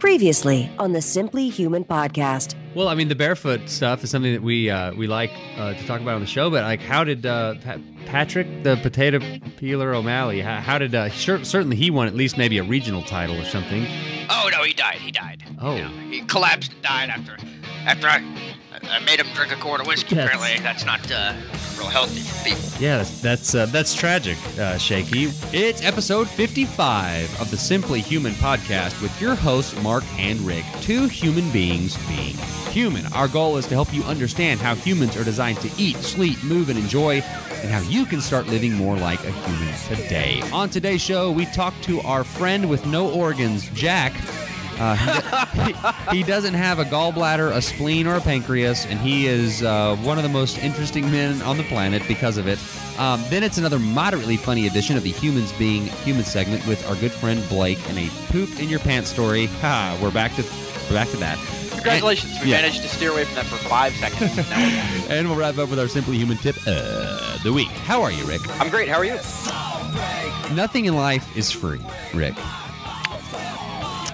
[0.00, 2.54] Previously on the Simply Human podcast.
[2.74, 5.86] Well, I mean, the barefoot stuff is something that we uh, we like uh, to
[5.86, 6.48] talk about on the show.
[6.48, 7.76] But like, how did uh, Pa-
[8.06, 9.20] Patrick, the potato
[9.58, 13.02] peeler O'Malley, how, how did uh, sure, certainly he won at least maybe a regional
[13.02, 13.86] title or something?
[14.30, 14.96] Oh no, he died.
[14.96, 15.44] He died.
[15.60, 15.76] Oh.
[15.76, 17.36] You know, he collapsed and died after
[17.84, 20.14] after I I made him drink a quart of whiskey.
[20.14, 21.34] That's- Apparently, that's not uh,
[21.78, 22.60] real healthy for people.
[22.80, 25.24] Yeah, that's that's, uh, that's tragic, uh, Shaky.
[25.52, 31.06] It's episode fifty-five of the Simply Human podcast with your hosts Mark and Rick, two
[31.08, 32.36] human beings being
[32.70, 33.06] human.
[33.12, 36.68] Our goal is to help you understand how humans are designed to eat, sleep, move,
[36.70, 40.40] and enjoy, and how you can start living more like a human today.
[40.52, 44.12] On today's show, we talk to our friend with no organs, Jack.
[44.80, 44.96] Uh,
[46.10, 49.94] he, he doesn't have a gallbladder, a spleen, or a pancreas, and he is uh,
[49.96, 52.58] one of the most interesting men on the planet because of it.
[52.98, 56.96] Um, then it's another moderately funny edition of the Humans Being Human segment with our
[56.96, 59.46] good friend Blake and a poop in your pants story.
[59.60, 59.98] Ha!
[60.02, 60.42] We're back to
[60.88, 61.38] we're back to that.
[61.72, 62.60] Congratulations, we Yeah.
[62.62, 64.36] managed to steer away from that for five seconds.
[64.36, 65.10] Now we're back.
[65.10, 67.68] And we'll wrap up with our Simply Human tip uh, the week.
[67.68, 68.40] How are you, Rick?
[68.60, 68.88] I'm great.
[68.88, 69.14] How are you?
[70.54, 71.80] Nothing in life is free,
[72.14, 72.34] Rick.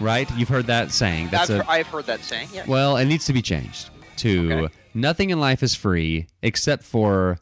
[0.01, 0.31] Right?
[0.37, 1.29] You've heard that saying.
[1.31, 2.49] That's I've, a I've heard that saying.
[2.53, 2.65] Yeah.
[2.67, 4.75] Well, it needs to be changed to Okay.
[4.95, 7.39] nothing in life is free except for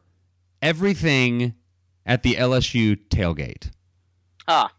[0.62, 1.54] everything
[2.06, 3.70] at the LSU tailgate.
[4.46, 4.72] Ah.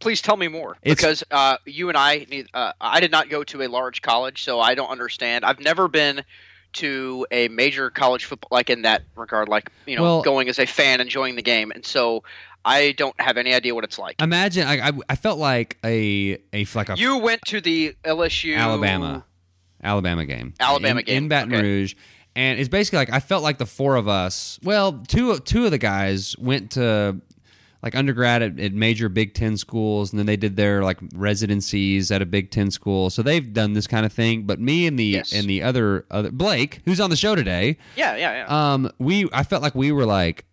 [0.00, 3.28] Please tell me more, It's- because uh, you and I, need- uh, I did not
[3.28, 5.44] go to a large college, so I don't understand.
[5.44, 6.22] I've never been
[6.74, 10.58] to a major college football, like in that regard, like you know, Well- going as
[10.58, 12.22] a fan, enjoying the game, and so
[12.64, 14.20] I don't have any idea what it's like.
[14.20, 18.56] Imagine I, I, I felt like a a like a You went to the LSU
[18.56, 19.24] Alabama
[19.82, 20.54] Alabama game.
[20.60, 21.62] Alabama in, game, in Baton okay.
[21.62, 21.94] Rouge.
[22.36, 24.58] And it's basically like I felt like the four of us.
[24.62, 27.20] Well, two two of the guys went to
[27.82, 32.10] like undergrad at, at major Big Ten schools, and then they did their like residencies
[32.10, 33.10] at a Big Ten school.
[33.10, 34.42] So they've done this kind of thing.
[34.44, 35.32] But me and the Yes.
[35.32, 38.72] and the other other Blake, who's on the show today, Yeah, yeah, yeah.
[38.74, 40.44] um, we I felt like we were like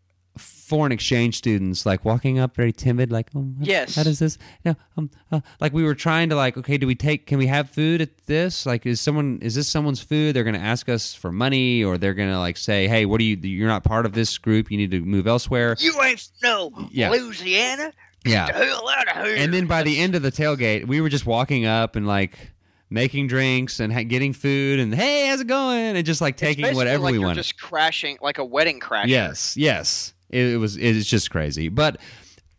[0.65, 3.95] foreign exchange students, like walking up very timid, like, oh, Yes.
[3.95, 4.37] how does this?
[4.65, 7.27] No, um, uh, like we were trying to like, okay, do we take?
[7.27, 8.65] Can we have food at this?
[8.65, 10.35] Like, is someone is this someone's food?
[10.35, 13.21] They're going to ask us for money, or they're going to like say, hey, what
[13.21, 13.35] are you?
[13.37, 14.71] You're not part of this group.
[14.71, 15.75] You need to move elsewhere.
[15.79, 17.11] you ain't no Yeah.
[17.11, 17.93] Louisiana.
[18.25, 18.47] Yeah.
[18.47, 19.35] Get the hell out of here.
[19.37, 22.53] And then by the end of the tailgate, we were just walking up and like
[22.89, 25.95] making drinks and ha- getting food and hey, how's it going?
[25.95, 27.35] And just like taking whatever like we wanted.
[27.35, 29.09] just crashing like a wedding crash.
[29.09, 30.13] Yes, yes.
[30.29, 30.77] It, it was.
[30.77, 31.69] It's just crazy.
[31.69, 31.97] But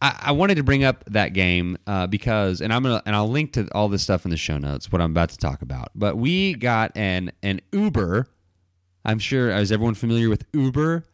[0.00, 3.28] I, I wanted to bring up that game uh, because, and I'm gonna, and I'll
[3.28, 4.92] link to all this stuff in the show notes.
[4.92, 5.90] What I'm about to talk about.
[5.94, 8.28] But we got an an Uber.
[9.04, 9.50] I'm sure.
[9.50, 11.04] Is everyone familiar with Uber?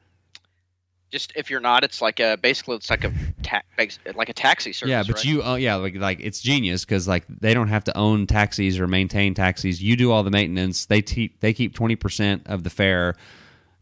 [1.12, 3.12] Just if you're not, it's like a basically it's like a
[3.42, 4.90] ta- like a taxi service.
[4.90, 5.24] yeah, but right?
[5.26, 8.80] you, oh yeah, like like it's genius because like they don't have to own taxis
[8.80, 9.82] or maintain taxis.
[9.82, 10.86] You do all the maintenance.
[10.86, 13.14] They keep they keep twenty percent of the fare,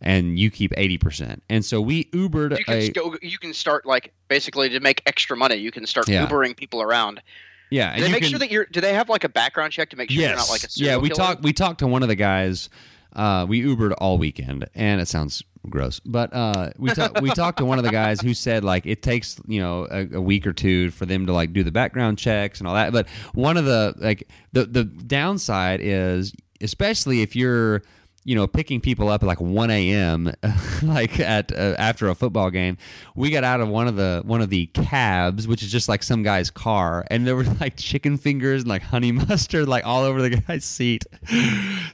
[0.01, 1.43] and you keep eighty percent.
[1.49, 5.03] And so we Ubered you can a go, you can start like basically to make
[5.07, 5.57] extra money.
[5.57, 6.27] You can start Yeah.
[6.27, 7.23] Ubering people around.
[7.71, 7.91] yeah.
[7.91, 8.65] Do and they make can- sure that you're?
[8.67, 10.95] Do they have like a background check to make sure you're not like a serial
[10.95, 11.03] yeah.
[11.03, 11.17] We killer?
[11.19, 11.43] talked.
[11.43, 12.69] We talked to one of the guys.
[13.13, 17.21] Uh, we Ubered all weekend, and it sounds gross, but uh, we talked.
[17.21, 20.09] we talked to one of the guys who said like it takes you know a,
[20.15, 22.93] a week or two for them to like do the background checks and all that.
[22.93, 27.83] But one of the like the the downside is especially if you're
[28.25, 30.33] you know picking people up at like 1 a.m
[30.83, 32.77] like at uh, after a football game
[33.15, 36.03] we got out of one of the one of the cabs which is just like
[36.03, 40.03] some guy's car and there were like chicken fingers and like honey mustard like all
[40.03, 41.05] over the guy's seat.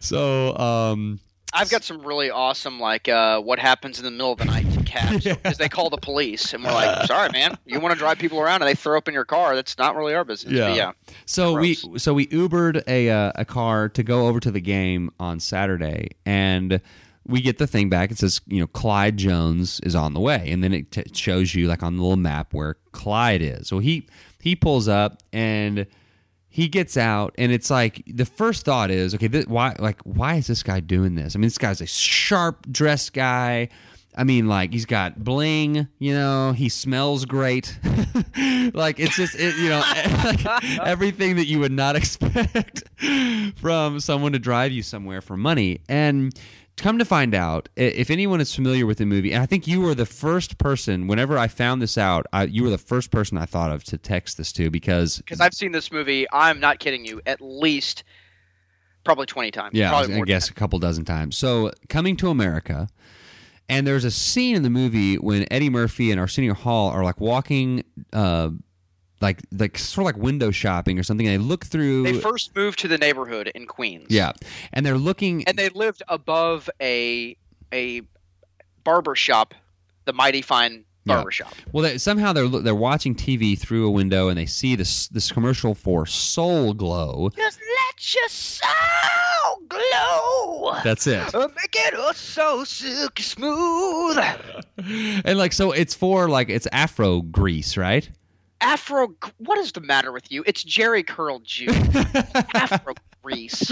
[0.01, 1.21] So um
[1.57, 4.67] I've got some really awesome like uh, what happens in the middle of the night
[4.87, 8.19] cabs because they call the police and we're like, sorry man, you want to drive
[8.19, 9.55] people around and they throw up in your car.
[9.55, 10.59] That's not really our business.
[10.59, 10.93] But yeah.
[11.25, 11.85] So Gross.
[11.85, 15.41] we so we Ubered a uh, a car to go over to the game on
[15.41, 16.81] Saturday, and
[17.27, 18.11] we get the thing back.
[18.11, 21.55] It says you know Clyde Jones is on the way, and then it t- shows
[21.55, 23.69] you like on the little map where Clyde is.
[23.69, 24.09] So he
[24.41, 25.87] he pulls up and
[26.57, 30.37] he gets out and it's like the first thought is okay th- why like why
[30.37, 33.69] is this guy doing this i mean this guy's a sharp dressed guy
[34.19, 37.79] I mean, like he's got bling, you know, he smells great.
[38.73, 39.81] like it's just, it, you know,
[40.25, 42.85] like everything that you would not expect
[43.57, 45.81] from someone to drive you somewhere for money.
[45.87, 46.33] And
[46.77, 49.81] come to find out, if anyone is familiar with the movie, and I think you
[49.81, 51.07] were the first person.
[51.07, 53.99] Whenever I found this out, I, you were the first person I thought of to
[53.99, 56.27] text this to because Because I've seen this movie.
[56.33, 57.21] I'm not kidding you.
[57.27, 58.05] At least
[59.05, 59.75] probably twenty times.
[59.75, 61.37] Yeah, I, probably gonna more guess a couple dozen times.
[61.37, 62.89] So, coming to America,
[63.69, 67.21] and there's a scene in the movie when Eddie Murphy and Arsenio Hall are like
[67.21, 68.51] walking, uh,
[69.21, 71.27] like like sort of like window shopping or something.
[71.27, 72.03] And they look through.
[72.05, 74.07] They first moved to the neighborhood in Queens.
[74.11, 74.33] yeah,
[74.73, 75.45] and they're looking.
[75.49, 77.37] and they lived above a
[77.73, 78.03] a
[78.85, 79.55] barber shop,
[80.05, 81.15] the Mighty Fine Yeah.
[81.17, 81.53] Barber Shop.
[81.73, 85.33] well, they, somehow they're they're watching TV through a window and they see this this
[85.33, 87.31] commercial for Soul Glo.
[87.37, 90.75] Just let your soul glow.
[90.85, 91.35] That's it.
[91.35, 94.19] Uh, Make it oh so silky smooth.
[95.25, 98.09] And like so, it's for like it's Afro grease, right?
[98.61, 100.43] Afro, what is the matter with you?
[100.47, 101.69] It's Jheri Curl Jew.
[102.55, 103.71] Afro grease.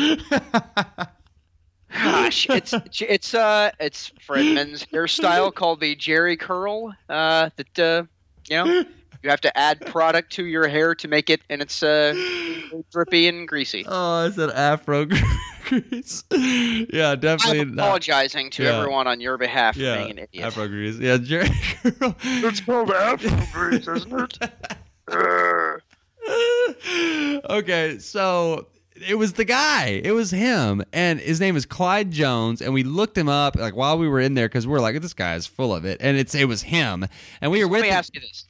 [1.93, 6.95] Gosh, it's it's uh it's Fredman's hairstyle called the Jheri Curl.
[7.09, 8.05] Uh, that uh,
[8.49, 8.85] you know,
[9.25, 12.15] you have to add product to your hair to make it, and it's uh
[12.93, 13.85] drippy and greasy.
[13.89, 15.07] Oh, it's an Afro
[15.65, 16.25] grease.
[16.31, 17.61] yeah, definitely.
[17.61, 18.79] I'm not- apologizing to Yeah.
[18.79, 20.45] everyone on your behalf Yeah, for being an idiot.
[20.47, 20.99] Afro grease.
[20.99, 22.15] Yeah, Jheri Curl.
[22.23, 24.51] It's called Afro grease, isn't it?
[25.11, 25.79] Uh,
[27.51, 28.67] okay, so
[29.09, 30.01] it was the guy.
[30.05, 32.63] It was him, and his name is Clyde Jones.
[32.63, 35.01] And we looked him up like while we were in there because we are like,
[35.01, 37.07] this guy is full of it, and it's it was him.
[37.41, 37.81] And we were with.
[37.81, 38.47] Let me him- ask you this,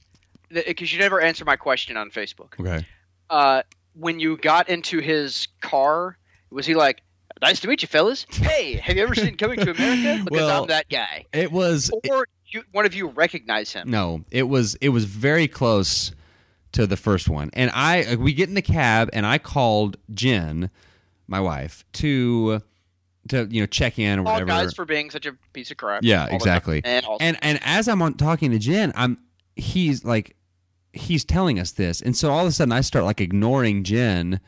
[0.51, 2.59] because you never answer my question on Facebook.
[2.61, 2.85] Okay.
[3.31, 3.63] uh,
[3.95, 6.19] when you got into his car,
[6.51, 7.03] was he like,
[7.41, 8.27] "Nice to meet you, fellas"?
[8.31, 10.25] Hey, have you ever seen Coming to America?
[10.25, 11.27] Because Well, I'm that guy.
[11.33, 13.91] It was Or you, one of you recognize him.
[13.91, 16.13] No, it was it was very close
[16.73, 17.51] to the first one.
[17.53, 20.71] And I we get in the cab and I called Jen,
[21.29, 22.63] my wife, to
[23.29, 24.47] to you know check in or All whatever.
[24.49, 26.03] guys for being such a piece of crap.
[26.03, 26.37] Yeah, all the time.
[26.37, 26.83] exactly.
[26.85, 29.19] And and and as I'm on talking to Jen, I'm
[29.57, 30.37] he's like
[30.93, 34.41] he's telling us this, and so all of a sudden I start like ignoring Jen,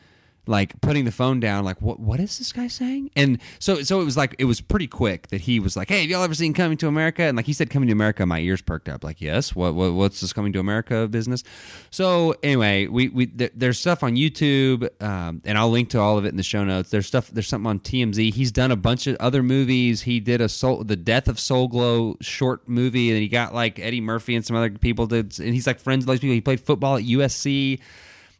[0.47, 3.11] like putting the phone down, like what what is this guy saying?
[3.15, 6.01] And so so it was like it was pretty quick that he was like, hey,
[6.01, 7.23] have y'all ever seen Coming to America?
[7.23, 9.03] And like he said, Coming to America, my ears perked up.
[9.03, 11.43] Like yes, what, what what's this Coming to America business?
[11.91, 16.17] So anyway, we we th- there's stuff on YouTube, um, and I'll link to all
[16.17, 16.89] of it in the show notes.
[16.89, 18.33] There's stuff there's something on TMZ.
[18.33, 20.03] He's done a bunch of other movies.
[20.03, 23.79] He did a soul the Death of Soul Glo short movie, and he got like
[23.79, 26.33] Eddie Murphy and some other people to, and he's like friends with those people.
[26.33, 27.79] He played football at USC.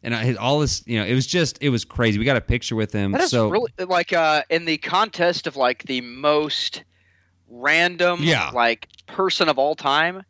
[0.03, 2.19] And I, all this, you know, it was just, it was crazy.
[2.19, 3.11] We got a picture with him.
[3.13, 6.83] that is so really like uh, in the contest of like the most
[7.49, 8.51] random, Yeah.
[8.53, 10.23] like person of all time.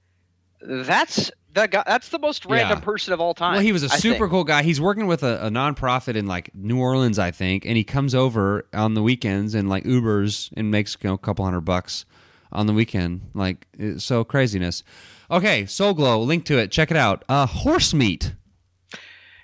[0.61, 1.83] That's that guy.
[1.85, 2.83] That's the most random Yeah.
[2.85, 3.53] person of all time.
[3.53, 4.31] Well, he was a I super think.
[4.31, 4.63] cool guy.
[4.63, 8.15] He's working with a, a nonprofit in like New Orleans, I think, and he comes
[8.15, 12.05] over on the weekends and like Ubers and makes you know, a couple hundred bucks
[12.51, 13.29] on the weekend.
[13.33, 13.67] Like
[13.97, 14.83] so craziness.
[15.29, 16.71] Okay, Soul Glo, link to it.
[16.71, 17.23] Check it out.
[17.27, 18.33] Uh, horse meat.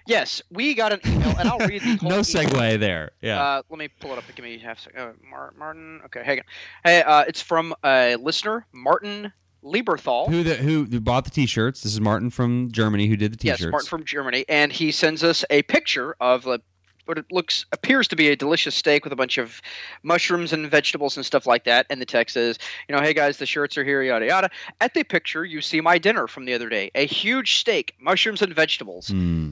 [0.05, 2.23] Yes, we got an email, and I'll read the whole No email.
[2.23, 3.11] segue there.
[3.21, 3.41] Yeah.
[3.41, 4.23] Uh, let me pull it up.
[4.35, 5.00] Give me half a second.
[5.00, 6.01] Uh, Mar- Martin.
[6.05, 6.45] Okay, hang on.
[6.83, 9.31] Hey, uh, it's from a listener, Martin
[9.63, 10.27] Lieberthal.
[10.29, 11.81] who the who bought the t-shirts?
[11.83, 13.61] This is Martin from Germany who did the t-shirts.
[13.61, 16.57] Yes, Martin from Germany, and he sends us a picture of uh,
[17.06, 19.61] what it looks appears to be a delicious steak with a bunch of
[20.04, 21.85] mushrooms and vegetables and stuff like that.
[21.89, 22.57] And the text is,
[22.89, 24.49] you know, hey guys, the shirts are here, yada yada.
[24.81, 28.42] At the picture, you see my dinner from the other day: a huge steak, mushrooms
[28.42, 29.07] and vegetables.
[29.07, 29.51] Hmm.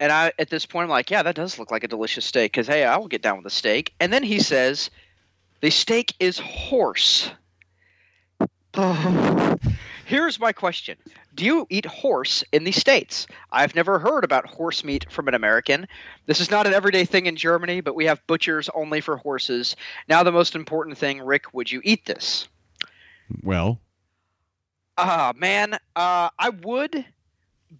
[0.00, 2.52] And I, at this point, I'm like, yeah, that does look like a delicious steak.
[2.52, 3.94] Because hey, I will get down with a steak.
[4.00, 4.90] And then he says,
[5.60, 7.30] the steak is horse.
[10.04, 10.96] Here's my question:
[11.34, 13.26] Do you eat horse in the states?
[13.50, 15.86] I've never heard about horse meat from an American.
[16.26, 19.74] This is not an everyday thing in Germany, but we have butchers only for horses.
[20.08, 22.48] Now, the most important thing, Rick, would you eat this?
[23.42, 23.80] Well,
[25.00, 27.04] Ah, man, uh, I would,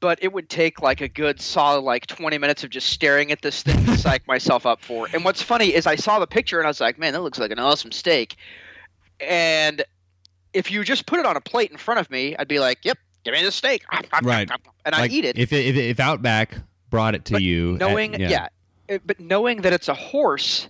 [0.01, 3.43] but it would take like a good solid like 20 minutes of just staring at
[3.43, 5.09] this thing to psych myself up for.
[5.13, 7.39] And what's funny is I saw the picture and I was like, man, that looks
[7.39, 8.37] like an awesome steak.
[9.21, 9.83] And
[10.53, 12.79] if you just put it on a plate in front of me, I'd be like,
[12.85, 13.83] yep, give me the steak.
[14.23, 14.49] Right.
[14.85, 15.37] And I like, eat it.
[15.39, 16.57] If, if if Outback
[16.91, 18.49] brought it to But you, at- knowing, yeah.
[18.89, 20.69] it- but knowing that it's a horse,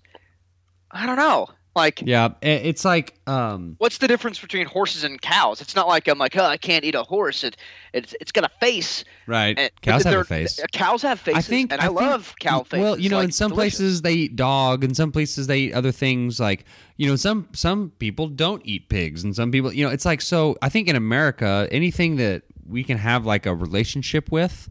[0.91, 1.49] I don't know.
[1.79, 5.61] Like, Yeah, it's like um, what's the difference between horses and cows?
[5.61, 7.45] It's not like I'm like, oh, I can't eat a horse.
[7.45, 7.57] It,
[7.95, 9.05] it's it's got a face.
[9.27, 9.59] right.
[9.59, 10.61] And Cows have a face.
[10.73, 11.39] Cows have faces.
[11.39, 12.83] I think and I, think- love cow faces.
[12.83, 13.79] Well, you know, like, in some delicious.
[13.79, 16.39] places they eat dog, in some places they eat other things.
[16.41, 16.65] Like
[16.97, 20.21] you know, some some people don't eat pigs, and some people, you know, it's like
[20.21, 20.57] so.
[20.61, 24.69] I think in America, anything that we can have like a relationship with,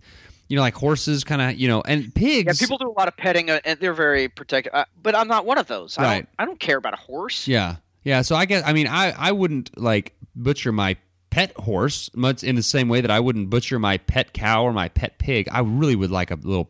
[0.48, 2.60] you know, like horses, kind of, you know, and pigs.
[2.62, 4.74] Yeah, people do a lot of petting, uh, and they're very protective.
[4.74, 5.98] Uh, but I'm not one of those.
[5.98, 6.16] I Right.
[6.16, 6.30] don't.
[6.39, 7.48] I don't care about a horse.
[7.48, 8.22] Yeah, yeah.
[8.22, 10.96] So I guess I mean I I wouldn't like butcher my
[11.30, 14.74] pet horse much in the same way that I wouldn't butcher my pet cow or
[14.74, 15.48] my pet pig.
[15.51, 16.70] I really would like a little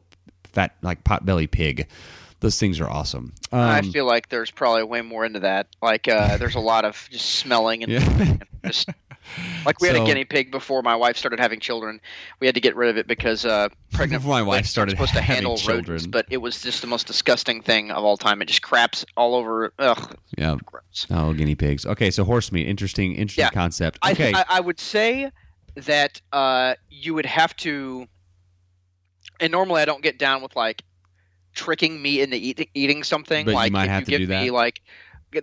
[0.54, 1.88] fat like potbelly pig.
[2.40, 3.34] Those things are awesome.
[3.52, 5.68] Um, I feel like there's probably way more into that.
[5.82, 8.38] Like, uh, there's a lot of just smelling and Yeah.
[8.66, 8.90] just
[9.66, 12.00] like we had a guinea pig before my wife started having children.
[12.40, 15.22] We had to get rid of it because uh, pregnant my wife started supposed to
[15.22, 15.84] handle children.
[15.96, 18.42] rodents, but it was just the most disgusting thing of all time.
[18.42, 19.74] It just craps all over.
[19.80, 20.56] Ugh, yeah.
[20.64, 21.08] gross.
[21.10, 21.86] Oh, guinea pigs.
[21.86, 22.68] Okay, so horse meat.
[22.68, 23.50] Interesting, interesting Yeah.
[23.50, 24.00] concept.
[24.02, 24.32] I, Okay.
[24.34, 25.30] I, I would say
[25.76, 28.08] that uh, you would have to,
[29.40, 30.84] and normally I don't get down with like
[31.58, 33.44] tricking me into eat, eating something.
[33.46, 34.82] But you like might if have you to give do me like,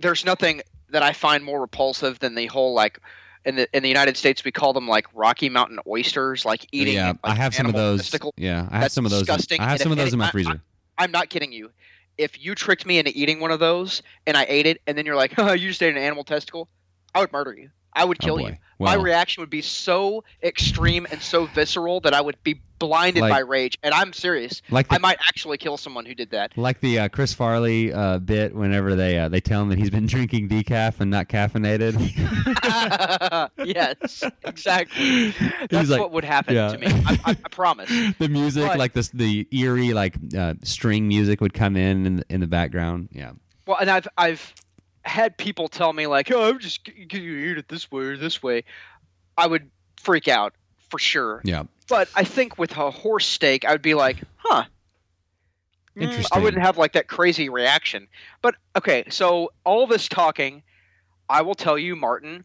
[0.00, 2.98] there's nothing that I find more repulsive than the whole like.
[3.46, 6.94] In the in the United States, we call them like Rocky Mountain oysters, like eating.
[6.94, 8.00] yeah, like, I have some of those.
[8.00, 8.32] testicle.
[8.38, 9.20] Yeah, I have That's some of those.
[9.20, 10.62] in- disgusting, I have and some of those in my I- freezer.
[10.96, 11.70] I'm not kidding you.
[12.16, 15.04] If you tricked me into eating one of those and I ate it, and then
[15.04, 16.68] you're like, oh, you just ate an animal testicle,
[17.14, 17.68] I would murder you.
[17.94, 18.48] I would Oh, kill boy.
[18.48, 18.56] you.
[18.80, 23.30] My reaction would be so extreme and so visceral that I would be blinded Like-
[23.32, 23.78] by rage.
[23.82, 24.60] And I'm serious.
[24.68, 26.52] Like the I might actually kill someone who did that.
[26.58, 29.90] Like the uh, Chris Farley uh, bit, whenever they uh, they tell him that he's
[29.90, 31.94] been drinking decaf and not caffeinated.
[33.64, 35.30] yes, exactly.
[35.70, 36.68] That's like- what would happen yeah.
[36.72, 36.86] to me.
[36.88, 37.88] I, I, I promise.
[38.18, 42.16] the music, But- like this, the eerie like uh, string music would come in in
[42.16, 43.08] the, in the background.
[43.12, 43.32] Yeah,
[43.66, 44.52] Well, and I've I've
[45.04, 48.16] had people tell me like, "Oh, I'm just g- you eat it this way or
[48.16, 48.64] this way."
[49.36, 49.70] I would
[50.00, 50.54] freak out
[50.88, 51.40] for sure.
[51.44, 51.64] yeah.
[51.88, 54.64] But I think with a horse steak, I would be like, "Huh."
[55.96, 58.08] Mm, I wouldn't have like that crazy reaction.
[58.42, 60.62] But okay, so all this talking,
[61.28, 62.44] I will tell you, Martin.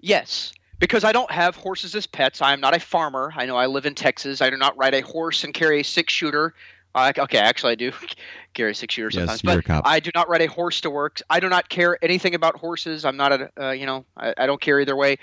[0.00, 2.42] Yes, because I don't have horses as pets.
[2.42, 3.32] I am not a farmer.
[3.36, 4.42] I know I live in Texas.
[4.42, 6.54] I do not ride a horse and carry a six shooter.
[6.94, 7.92] Uh, okay, actually, I do
[8.54, 9.82] carry six shooter Yes, sometimes, but.
[9.84, 11.20] I do not ride a horse to work.
[11.28, 13.04] I do not care anything about horses.
[13.04, 15.18] I'm not a, uh, you know, I, I don't care either way.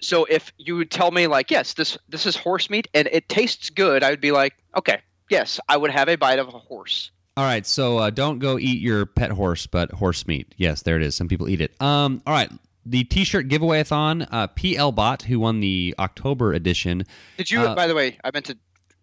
[0.00, 3.28] So if you would tell me like, yes, this this is horse meat and it
[3.28, 6.52] tastes good, I would be like, okay, yes, I would have a bite of a
[6.52, 7.10] horse.
[7.36, 10.54] All right, so uh, don't go eat your pet horse, but horse meat.
[10.56, 11.14] Yes, there it is.
[11.14, 11.80] Some people eat it.
[11.80, 12.50] Um, all right,
[12.84, 14.22] the T-shirt giveaway-a-thon.
[14.30, 17.04] Uh, PL Bot, who won the October edition.
[17.38, 18.58] Did you, Uh, by the way, I meant to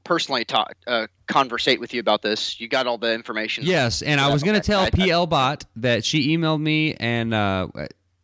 [0.07, 2.59] personally talk, uh, conversate with you about this.
[2.59, 3.65] You got all the information.
[3.65, 7.33] Yes, and I was going to tell I- PL Bot that she emailed me, and
[7.33, 7.67] uh,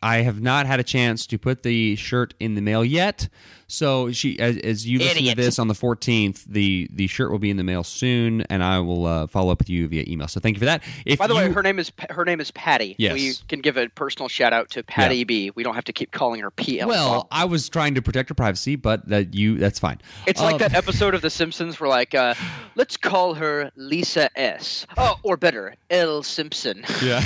[0.03, 3.29] I have not had a chance to put the shirt in the mail yet.
[3.67, 5.37] So she, as, as you listen Idiot.
[5.37, 8.63] to this on the 14th, the the shirt will be in the mail soon, and
[8.63, 10.27] I will uh, follow up with you via email.
[10.27, 10.83] So thank you for that.
[11.07, 12.95] If By the way, her name is her name is Patty.
[12.99, 13.13] Yes.
[13.13, 15.51] We can give a personal shout out to Patty B.
[15.55, 16.87] We don't have to keep calling her PL.
[16.87, 19.99] well, I was trying to protect her privacy, but that you that's fine.
[20.27, 22.35] It's like Um, that episode of The Simpsons where, like, uh,
[22.75, 24.85] let's call her Lisa S.
[24.97, 26.21] Oh, or better, L.
[26.21, 26.83] Simpson.
[27.01, 27.23] Yeah,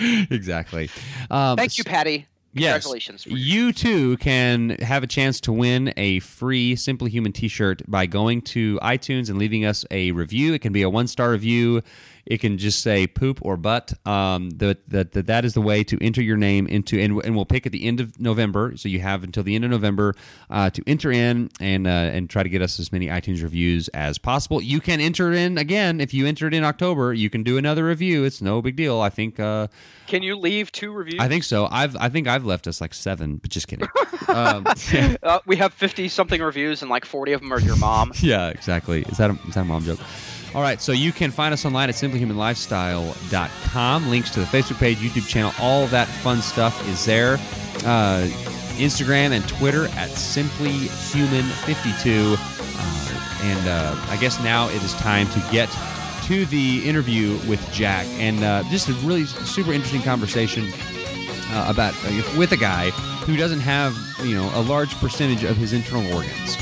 [0.30, 0.88] exactly.
[1.30, 2.26] Um, Thank you, Patty.
[2.52, 2.84] Yes.
[2.84, 3.26] Congratulations.
[3.26, 8.06] You too can have a chance to win a free Simply Human t shirt by
[8.06, 10.54] going to iTunes and leaving us a review.
[10.54, 11.82] It can be a one star review.
[12.26, 13.92] It can just say poop or butt.
[14.06, 17.36] Um, that that that that is the way to enter your name into, and, and
[17.36, 18.76] we'll pick at the end of November.
[18.76, 20.14] So you have until the end of November
[20.50, 23.88] uh, to enter in and uh, and try to get us as many iTunes reviews
[23.88, 24.62] as possible.
[24.62, 27.12] You can enter in again if you entered in October.
[27.12, 28.24] You can do another review.
[28.24, 29.00] It's no big deal.
[29.00, 29.38] I think.
[29.38, 29.68] Uh,
[30.06, 31.20] Can you leave two reviews?
[31.20, 31.68] I think so.
[31.70, 33.88] I've I think I've left us like seven, but just kidding.
[34.28, 37.76] um, yeah, uh, we have 50 something reviews, and like 40 of them are your
[37.76, 38.12] mom.
[38.20, 39.02] yeah, exactly.
[39.02, 40.00] Is that a, is that a mom joke?
[40.54, 44.08] All right, so you can find us online at simplyhumanlifestyle.com.
[44.08, 47.34] Links to the Facebook page, YouTube channel, all that fun stuff is there.
[47.84, 48.28] Uh,
[48.76, 52.36] Instagram and Twitter at simplyhuman52.
[52.36, 55.68] Uh, and uh, I guess now it is time to get
[56.26, 60.72] to the interview with Jack, and uh, just a really super interesting conversation
[61.50, 62.90] uh, about uh, with a guy
[63.26, 66.56] who doesn't have you know a large percentage of his internal organs.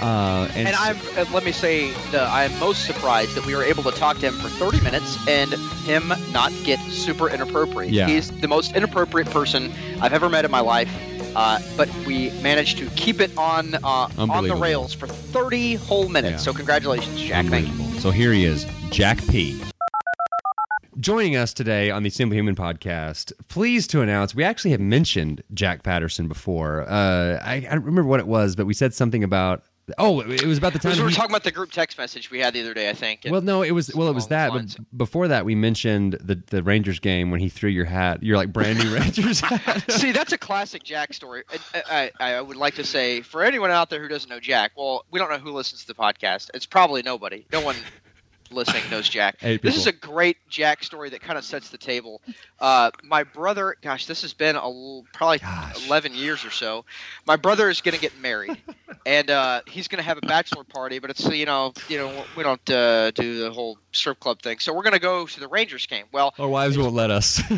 [0.00, 3.62] Uh, and And I'm, uh, let me say, the, I'm most surprised that we were
[3.64, 5.52] able to talk to him for 30 minutes and
[5.84, 7.92] him not get super inappropriate.
[7.92, 8.06] Yeah.
[8.06, 10.90] He's the most inappropriate person I've ever met in my life.
[11.36, 16.08] Uh, but we managed to keep it on uh, on the rails for 30 whole
[16.08, 16.32] minutes.
[16.32, 16.36] Yeah.
[16.38, 17.46] So congratulations, Jack.
[17.46, 18.00] Thank you.
[18.00, 19.60] So here he is, Jack P.
[20.98, 25.44] Joining us today on the Simply Human podcast, pleased to announce we actually have mentioned
[25.54, 26.82] Jack Patterson before.
[26.88, 29.62] Uh, I, I don't remember what it was, but we said something about.
[29.96, 32.30] Oh, it was about the time we were he- talking about the group text message
[32.30, 32.90] we had the other day.
[32.90, 33.26] I think.
[33.28, 34.52] Well, no, it was well, it was that.
[34.52, 38.22] But before that, we mentioned the the Rangers game when he threw your hat.
[38.22, 39.90] You're like brand new Rangers hat.
[39.90, 41.44] See, that's a classic Jack story.
[41.74, 44.72] I, I, I would like to say for anyone out there who doesn't know Jack,
[44.76, 46.50] well, we don't know who listens to the podcast.
[46.54, 47.46] It's probably nobody.
[47.52, 47.76] No one
[48.50, 49.36] listening knows Jack.
[49.42, 52.20] Eight This is a great Jack story that kind of sets the table.
[52.58, 55.86] Uh, my brother, gosh, this has been a, l- probably Gosh.
[55.86, 56.84] 11 years or so.
[57.26, 58.56] My brother is going to get married,
[59.06, 60.98] and uh, he's going to have a bachelor party.
[60.98, 64.58] But it's you know you know we don't uh, do the whole strip club thing,
[64.58, 66.04] so we're going to go to the Rangers game.
[66.12, 67.42] Well, Our wives won't let us.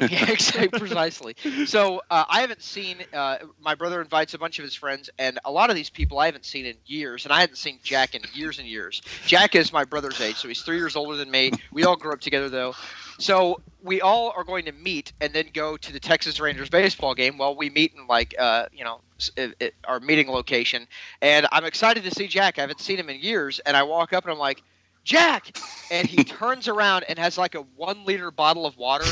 [0.00, 1.36] yeah, exactly, precisely.
[1.66, 2.98] So uh, I haven't seen.
[3.12, 6.18] Uh, my brother invites a bunch of his friends, and a lot of these people
[6.18, 9.02] I haven't seen in years, and I hadn't seen Jack in years and years.
[9.26, 11.52] Jack is my brother's age, so he's three years older than me.
[11.72, 12.74] We all grew up together, though.
[13.18, 17.14] So we all are going to meet and then go to the Texas Rangers baseball
[17.14, 17.36] game.
[17.36, 19.00] Well, we meet in like uh, you know
[19.36, 20.86] i- i- our meeting location,
[21.20, 22.56] and I'm excited to see Jack.
[22.58, 24.62] I haven't seen him in years, and I walk up and I'm like.
[25.04, 25.56] Jack,
[25.90, 29.06] and he turns around and has like a one liter bottle of water,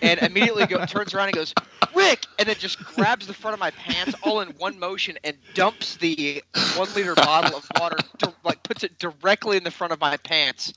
[0.00, 1.54] and immediately go, turns around and goes,
[1.94, 5.36] "Rick!" and then just grabs the front of my pants all in one motion and
[5.54, 6.42] dumps the
[6.76, 10.16] one liter bottle of water, di- like puts it directly in the front of my
[10.18, 10.72] pants,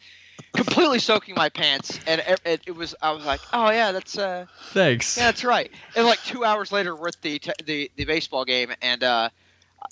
[0.54, 2.00] completely soaking my pants.
[2.08, 5.18] And it, it, was, I was like, "Oh yeah, that's uh, Thanks.
[5.18, 8.46] yeah, that's right." And like two hours later, we're at the te- the the baseball
[8.46, 9.30] game, and uh,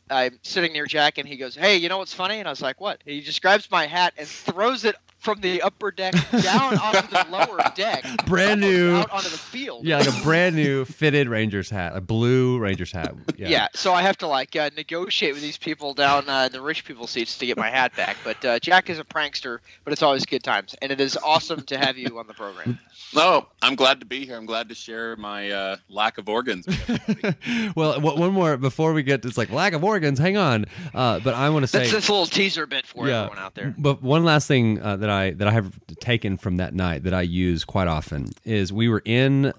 [0.10, 2.62] I'm sitting near Jack, and he goes, "Hey, you know what's funny?" And I was
[2.62, 6.78] like, "What?" He just grabs my hat and throws it from the upper deck down
[6.78, 8.94] onto the lower deck, Brand new.
[8.96, 9.86] out onto the field.
[9.86, 13.16] Yeah, like a brand new fitted Rangers hat, a blue Rangers hat.
[13.38, 13.48] Yeah.
[13.48, 13.68] Yeah.
[13.74, 16.84] so I have to like uh, negotiate with these people down uh, in the rich
[16.84, 18.18] people seats to get my hat back.
[18.26, 21.62] But uh, Jack is a prankster, but it's always good times, and it is awesome
[21.68, 22.78] to have you on the program.
[23.16, 24.36] No, I'm glad to be here.
[24.38, 26.66] I'm glad to share my uh, lack of organs.
[26.66, 27.36] with
[27.76, 30.18] well, one more before we get to it's like lack of organs.
[30.18, 33.24] Hang on, uh, but I want to say That's this little teaser bit for Yeah.
[33.26, 33.76] everyone out there.
[33.78, 37.14] But one last thing uh, that I that I have taken from that night that
[37.14, 39.54] I use quite often is we were in uh,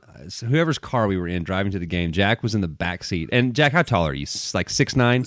[0.48, 2.10] whoever's car we were in driving to the game.
[2.12, 4.26] Jack was in the back seat, and Jack, how tall are you?
[4.52, 5.24] Like six nine?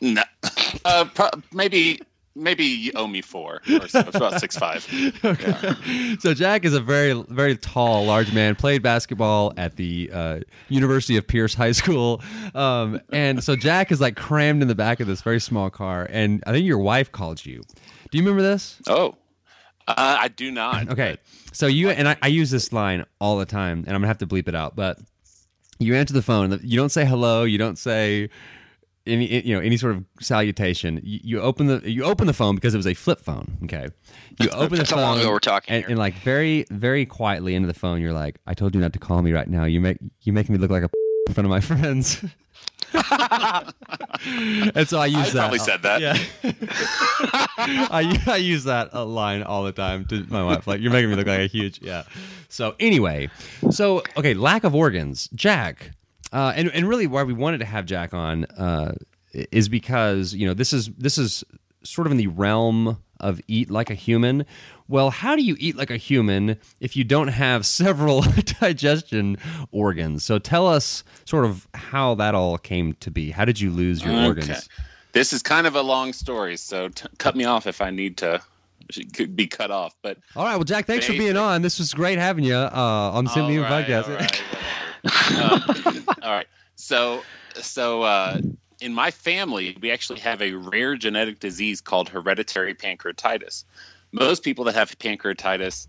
[0.00, 0.22] no,
[0.84, 2.00] uh, pro- maybe
[2.34, 4.00] maybe you owe me four or so.
[4.00, 4.86] About six five.
[5.24, 6.16] Okay.
[6.20, 8.54] So Jack is a very very tall, large man.
[8.54, 12.22] Played basketball at the uh, University of Pierce High School,
[12.54, 16.06] um, and so Jack is like crammed in the back of this very small car.
[16.10, 17.62] And I think your wife called you.
[18.10, 18.80] Do you remember this?
[18.86, 19.16] Oh,
[19.86, 20.88] uh, I do not.
[20.90, 21.16] Okay.
[21.52, 24.18] So you and I, I use this line all the time, and I'm gonna have
[24.18, 24.76] to bleep it out.
[24.76, 24.98] But
[25.78, 26.58] you answer the phone.
[26.62, 27.44] You don't say hello.
[27.44, 28.30] You don't say
[29.06, 31.00] any you know any sort of salutation.
[31.02, 33.58] You, you open the you open the phone because it was a flip phone.
[33.64, 33.88] Okay.
[34.40, 35.04] You open the That's how phone.
[35.04, 38.38] long ago we're talking and, and like very very quietly into the phone, you're like,
[38.46, 39.64] "I told you not to call me right now.
[39.64, 40.90] You make you making me look like a
[41.28, 42.24] in front of my friends."
[42.92, 45.32] and so I use I that.
[45.34, 46.00] probably said that.
[46.00, 46.18] Yeah.
[47.58, 50.66] I, I use that line all the time to my wife.
[50.66, 52.02] Like, you're making me look like a huge, yeah.
[52.48, 53.28] So, anyway,
[53.70, 55.28] so, okay, lack of organs.
[55.34, 55.92] Jack,
[56.32, 58.92] uh, and, and really why we wanted to have Jack on uh,
[59.32, 61.44] is because, you know, this is, this is
[61.82, 64.44] sort of in the realm of eat like a human.
[64.88, 68.22] Well, how do you eat like a human if you don't have several
[68.60, 69.36] digestion
[69.70, 70.24] organs?
[70.24, 73.30] So tell us sort of how that all came to be.
[73.30, 74.26] How did you lose your Okay.
[74.26, 74.68] organs?
[75.12, 78.16] This is kind of a long story, so t- cut me off if I need
[78.18, 78.40] to
[79.12, 79.94] could be cut off.
[80.02, 80.56] But All right.
[80.56, 81.62] Well, Jack, thanks for being on.
[81.62, 82.70] This was great having you uh,
[83.14, 84.04] on right, Podcast.
[84.04, 84.26] all right, whatever.
[85.04, 86.46] Um, all right.
[86.76, 87.22] So,
[87.54, 88.40] so uh,
[88.80, 93.64] in my family, we actually have a rare genetic disease called hereditary pancreatitis.
[94.12, 95.86] Most people that have pancreatitis,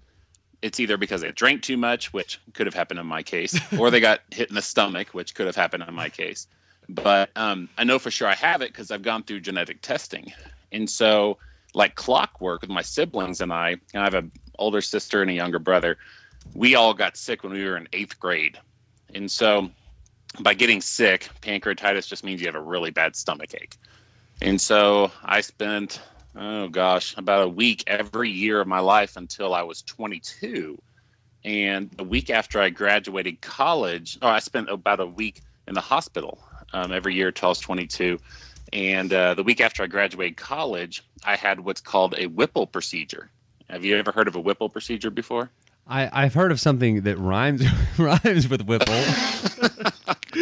[0.61, 3.89] it's either because they drank too much, which could have happened in my case, or
[3.89, 6.47] they got hit in the stomach, which could have happened in my case.
[6.89, 10.33] But um, I know for sure I have it because I've gone through genetic testing.
[10.71, 11.37] And so,
[11.73, 15.33] like clockwork with my siblings and I, and I have an older sister and a
[15.33, 15.97] younger brother,
[16.53, 18.59] we all got sick when we were in eighth grade.
[19.13, 19.69] And so,
[20.39, 23.75] by getting sick, pancreatitis just means you have a really bad stomach ache.
[24.41, 26.01] And so, I spent,
[26.35, 30.81] oh gosh, about a week every year of my life until I was 22.
[31.43, 35.81] And the week after I graduated college, oh, I spent about a week in the
[35.81, 36.39] hospital
[36.73, 38.19] um, every year till I was 22.
[38.73, 43.29] And uh, the week after I graduated college, I had what's called a Whipple procedure.
[43.69, 45.49] Have you ever heard of a Whipple procedure before?
[45.87, 47.65] I, I've heard of something that rhymes
[47.97, 48.95] rhymes with Whipple.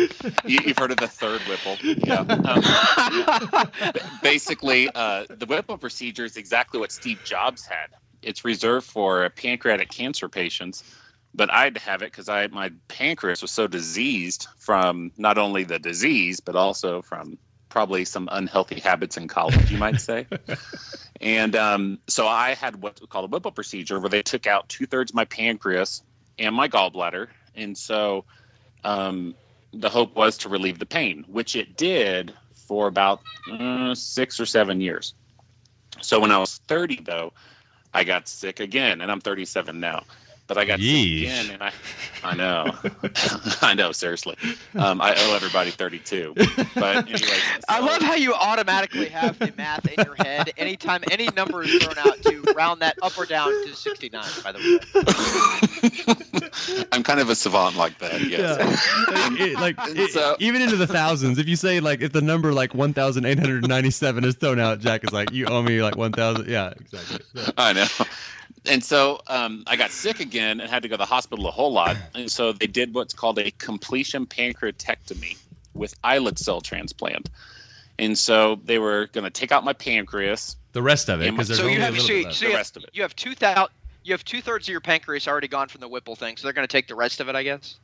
[0.46, 1.78] you, you've heard of the third Whipple.
[1.84, 2.26] Yeah.
[2.50, 7.88] Um, basically, uh, the Whipple procedure is exactly what Steve Jobs had.
[8.22, 10.84] it's reserved for pancreatic cancer patients,
[11.34, 15.38] but I had to have it because I my pancreas was so diseased from not
[15.38, 17.38] only the disease but also from
[17.70, 20.26] probably some unhealthy habits in college, you might say.
[21.22, 24.86] And um, so I had what's called a Whipple procedure where they took out two
[24.86, 26.04] thirds of my pancreas
[26.38, 28.26] and my gallbladder, and so
[28.84, 29.36] um,
[29.74, 34.46] the hope was to relieve the pain, which it did for about uh, six or
[34.46, 35.14] seven years.
[36.02, 37.34] So when I was 30, though,
[37.94, 40.04] I got sick again, and I'm 37 now.
[40.50, 41.30] But I got Yeesh.
[41.30, 41.72] sick again, and I,
[42.24, 42.76] I know,
[43.62, 44.36] I know, seriously.
[44.76, 46.34] Um, I owe everybody 32.
[46.76, 47.20] But anyway,
[47.70, 51.76] I love how you automatically have the math in your head anytime any number is
[51.84, 54.80] thrown out to round that up or down to 69, by the way.
[56.92, 58.20] I'm kind of a savant like that.
[58.22, 58.58] Yes.
[59.12, 59.36] Yeah.
[59.46, 61.38] It- like it- So- even into the thousands.
[61.38, 64.34] If you say like if the number like one thousand eight hundred ninety seven is
[64.36, 66.48] thrown out, Jack is like, you owe me like one thousand.
[66.50, 67.20] Yeah, exactly.
[67.36, 67.50] Yeah.
[67.58, 67.86] I know.
[68.70, 71.52] And so um, I got sick again and had to go to the hospital a
[71.52, 71.98] whole lot.
[72.14, 75.38] And so they did what's called a completion pancreatectomy
[75.74, 77.30] with islet cell transplant.
[77.98, 80.56] And so they were going to take out my pancreas.
[80.74, 82.26] The rest of it because there's so only you a have little so, bit you-
[82.26, 82.36] left.
[82.38, 82.90] so The you have, rest of it.
[82.94, 83.74] you have two thousand.
[84.04, 86.54] You have two thirds of your pancreas already gone from the Whipple thing, so they're
[86.54, 87.76] going to take the rest of it, I guess.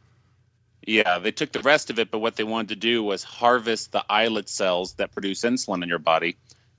[0.88, 3.92] Yeah, they took the rest of it, but what they wanted to do was harvest
[3.92, 6.38] the islet cells that produce insulin in your body,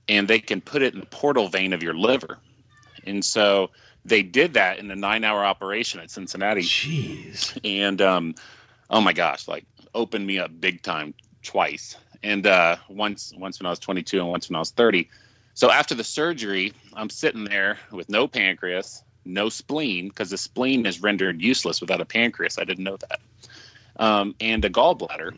[0.09, 2.39] and they can put it in the portal vein of your liver.
[3.05, 3.69] And so
[4.07, 6.61] they did that in a nine hour operation at Cincinnati.
[6.61, 7.59] Jeez.
[7.63, 8.35] and um,
[8.89, 11.97] oh my gosh, like opened me up big time twice.
[12.23, 15.09] And uh, once once when I was 22 and once when I was 30.
[15.53, 20.85] So after the surgery, I'm sitting there with no pancreas, no spleen, because the spleen
[20.85, 22.57] is rendered useless without a pancreas.
[22.57, 23.19] I didn't know that.
[23.97, 25.35] Um, and a gallbladder,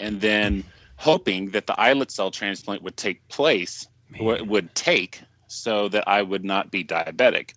[0.00, 0.64] and then
[0.96, 6.22] hoping that the islet cell transplant would take place, w- would take, so that I
[6.22, 7.50] would not be diabetic.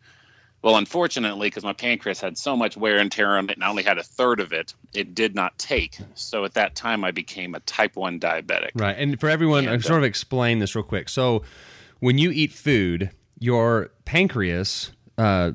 [0.62, 3.70] Well, unfortunately, because my pancreas had so much wear and tear on it, and I
[3.70, 5.98] only had a third of it, it did not take.
[6.14, 8.70] So at that time, I became a type one diabetic.
[8.76, 8.96] Right.
[8.98, 11.10] And for everyone, And, I sort of explain this real quick.
[11.10, 11.44] So,
[12.00, 15.52] when you eat food, your pancreas uh,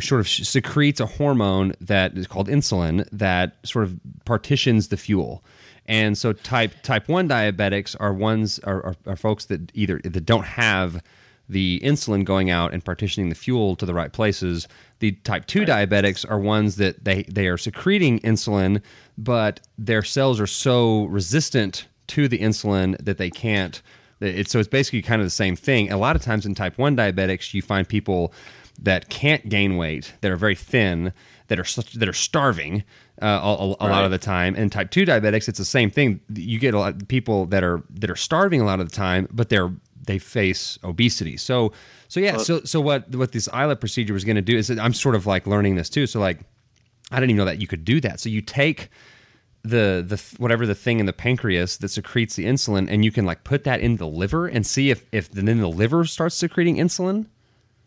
[0.00, 5.44] sort of secretes a hormone that is called insulin that sort of partitions the fuel.
[5.86, 10.24] And so, type type one diabetics are ones are, are, are folks that either that
[10.24, 11.02] don't have
[11.48, 14.68] the insulin going out and partitioning the fuel to the right places.
[15.00, 18.82] The type 2 diabetics are ones that they, they are secreting insulin,
[19.18, 23.82] but their cells are so resistant to the insulin that they can't.
[24.20, 25.90] It's, so it's basically kind of the same thing.
[25.90, 28.32] A lot of times in type 1 diabetics, you find people
[28.80, 31.12] that can't gain weight, that are very thin,
[31.48, 32.82] that are that are starving
[33.20, 34.54] uh, a, a, a lot of the time.
[34.56, 36.20] And type two diabetics, it's the same thing.
[36.34, 38.96] You get a lot of people that are that are starving a lot of the
[38.96, 39.70] time, but they're
[40.04, 41.36] they face obesity.
[41.36, 41.72] So
[42.08, 42.36] so yeah.
[42.38, 45.26] so so what what this islet procedure was going to do is I'm sort of
[45.26, 46.06] like learning this too.
[46.06, 46.40] So like
[47.10, 48.20] I didn't even know that you could do that.
[48.20, 48.90] So you take
[49.62, 53.24] the the whatever the thing in the pancreas that secretes the insulin, and you can
[53.24, 56.76] like put that in the liver and see if if then the liver starts secreting
[56.76, 57.26] insulin.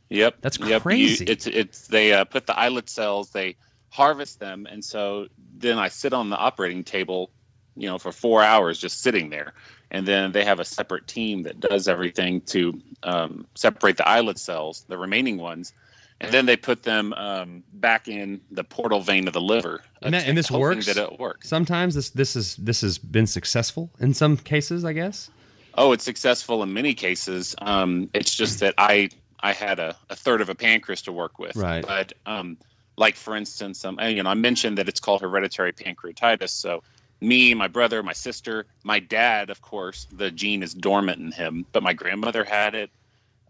[0.09, 0.69] Yep, That's yep.
[0.69, 1.25] You- crazy.
[1.25, 3.55] it's it's they uh, put the islet cells, they
[3.89, 7.31] harvest them, and so then I sit on the operating table,
[7.75, 9.53] you know, for four hours just sitting there,
[9.95, 14.37] and then they have a separate team that does everything to um, separate the islet
[14.37, 15.71] cells, the remaining ones,
[16.19, 19.81] and then they put them um, back in the portal vein of the liver.
[20.01, 20.87] And, that, and this works.
[20.87, 21.47] That it works.
[21.47, 25.29] Sometimes this this is this has been successful in some cases, I guess.
[25.77, 27.55] Oh, it's successful in many cases.
[27.59, 31.39] Um, it's just that I I had a, a third of a pancreas to work
[31.39, 31.55] with.
[31.55, 31.85] Right.
[31.87, 32.57] But um,
[32.97, 36.49] like for instance, um, you know, I mentioned that it's called hereditary pancreatitis.
[36.49, 36.83] So
[37.21, 41.65] me, my brother, my sister, my dad, of course, the gene is dormant in him,
[41.71, 42.91] but my grandmother had it.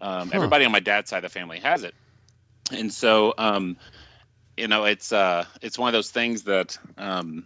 [0.01, 0.35] Um, Huh.
[0.35, 1.95] Everybody on my dad's side of the family has it,
[2.71, 3.77] and so um,
[4.57, 6.77] you know, it's uh, it's one of those things that.
[6.97, 7.45] Um,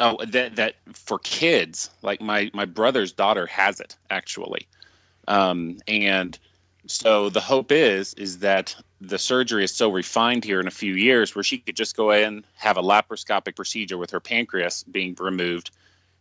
[0.00, 4.66] Oh, that that for kids, like my my brother's daughter has it actually,
[5.28, 6.38] um, and
[6.86, 8.74] so the hope is is that
[9.04, 12.12] the surgery is so refined here in a few years where she could just go
[12.12, 15.70] in have a laparoscopic procedure with her pancreas being removed.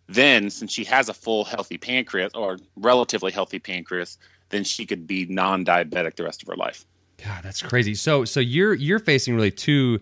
[0.08, 4.17] Then, since she has a full healthy pancreas or relatively healthy pancreas,
[4.50, 6.86] then she could be non-diabetic the rest of her life.
[7.24, 7.94] God, that's crazy.
[7.94, 10.00] So so you're you're facing really two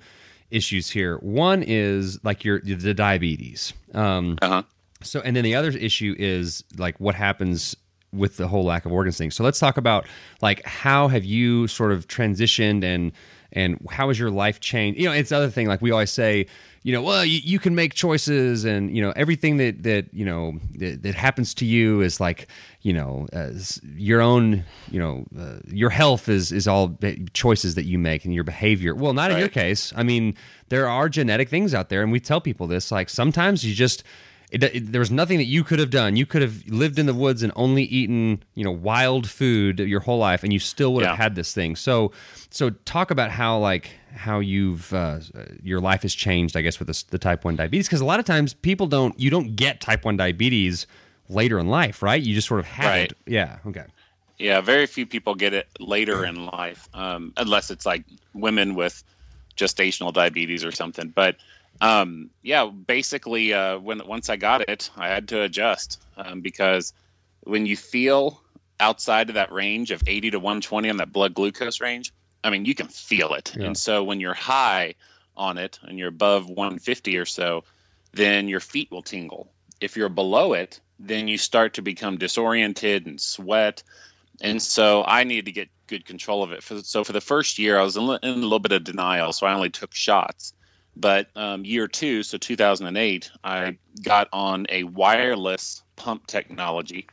[0.49, 1.17] issues here.
[1.17, 3.73] One is like your the diabetes.
[3.93, 4.63] Um, Uh huh.
[5.03, 7.75] so and then the other issue is like what happens
[8.11, 9.31] with the whole lack of organs thing.
[9.31, 10.05] So let's talk about
[10.41, 13.11] like how have you sort of transitioned and
[13.51, 14.99] and how has your life changed?
[14.99, 16.45] You know, it's the other thing like we always say,
[16.83, 20.25] you know, well, you, you can make choices and you know everything that that you
[20.25, 22.47] know that, that happens to you is like
[22.81, 23.51] you know uh,
[23.95, 26.97] your own you know uh, your health is is all
[27.33, 28.95] choices that you make and your behavior.
[28.95, 29.91] Well, not in your case.
[29.95, 30.35] I mean,
[30.69, 32.91] there are genetic things out there, and we tell people this.
[32.91, 34.03] Like sometimes you just
[34.51, 36.15] it, it, there was nothing that you could have done.
[36.15, 39.99] You could have lived in the woods and only eaten, you know, wild food your
[39.99, 41.75] whole life, and you still would have had this thing.
[41.75, 42.11] So,
[42.49, 45.19] so talk about how like how you've uh,
[45.61, 47.87] your life has changed, I guess, with this, the type one diabetes.
[47.87, 50.87] Because a lot of times people don't you don't get type one diabetes
[51.29, 52.21] later in life, right?
[52.21, 53.11] You just sort of have Right.
[53.11, 53.17] it.
[53.27, 53.59] Yeah.
[53.67, 53.85] Okay.
[54.39, 59.03] Yeah, very few people get it later in life, um, unless it's like women with
[59.57, 61.09] gestational diabetes or something.
[61.09, 61.35] But
[61.81, 66.93] um, yeah, basically, uh, when once I got it, I had to adjust um, because
[67.41, 68.41] when you feel
[68.79, 72.13] outside of that range of 80 to 120 on that blood glucose range,
[72.43, 73.53] I mean, you can feel it.
[73.55, 73.67] Yeah.
[73.67, 74.95] And so when you're high
[75.35, 77.63] on it and you're above 150 or so,
[78.13, 79.51] then your feet will tingle.
[79.79, 83.83] If you're below it, then you start to become disoriented and sweat.
[84.41, 86.63] And so I needed to get good control of it.
[86.63, 89.33] So for the first year, I was in a little bit of denial.
[89.33, 90.53] So I only took shots.
[90.95, 97.07] But um, year two, so 2008, I got on a wireless pump technology.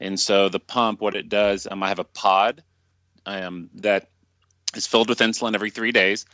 [0.00, 2.62] And so the pump, what it does, um, I have a pod
[3.26, 4.08] um, that
[4.74, 6.26] is filled with insulin every three days.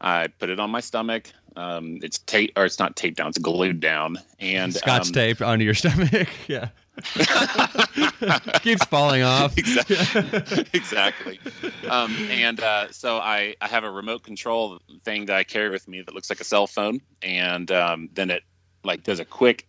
[0.00, 1.30] I put it on my stomach.
[1.56, 4.18] Um, it's tape, or it's not taped down; it's glued down.
[4.38, 6.28] And Scotch um, tape onto your stomach.
[6.46, 6.68] yeah.
[8.62, 9.56] Keeps falling off.
[9.56, 10.66] exactly.
[10.72, 11.40] exactly.
[11.88, 15.86] Um, and uh, so I, I have a remote control thing that I carry with
[15.86, 18.42] me that looks like a cell phone, and um, then it
[18.84, 19.66] like does a quick,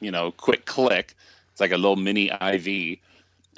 [0.00, 1.14] you know, quick click.
[1.52, 2.98] It's like a little mini IV,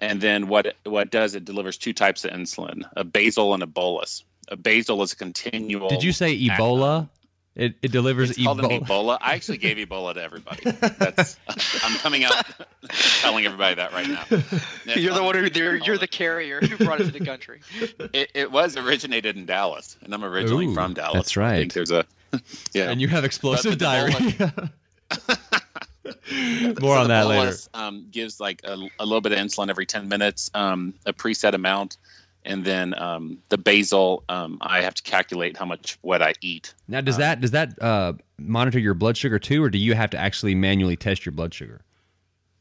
[0.00, 3.62] and then what what it does it delivers two types of insulin: a basal and
[3.62, 4.24] a bolus.
[4.48, 5.88] A basal is a continual.
[5.88, 7.08] Did you say Ebola?
[7.54, 8.86] It, it delivers It's called an Ebola.
[8.86, 9.18] Ebola.
[9.20, 10.62] I actually gave Ebola to everybody.
[10.70, 11.36] That's
[11.82, 12.32] I'm coming out
[13.20, 14.24] telling everybody that right now.
[14.94, 17.60] You're the one who you're, you're the carrier who brought it to the country.
[18.12, 21.14] It, it was originated in Dallas, and I'm originally Ooh, from Dallas.
[21.14, 21.58] that's I right.
[21.58, 22.04] think there's a
[22.72, 22.90] yeah.
[22.90, 24.70] And you have explosive But the Ebola- diarrhea.
[26.04, 27.42] So More on the that later.
[27.46, 31.12] bolus, Um, gives like a, a little bit of insulin every 10 minutes, um, a
[31.12, 31.96] preset amount,
[32.44, 36.74] and then um, the basal Um, I have to calculate how much what I eat.
[36.86, 40.10] Now, does that does that uh, monitor your blood sugar too, or do you have
[40.10, 41.82] to actually manually test your blood sugar?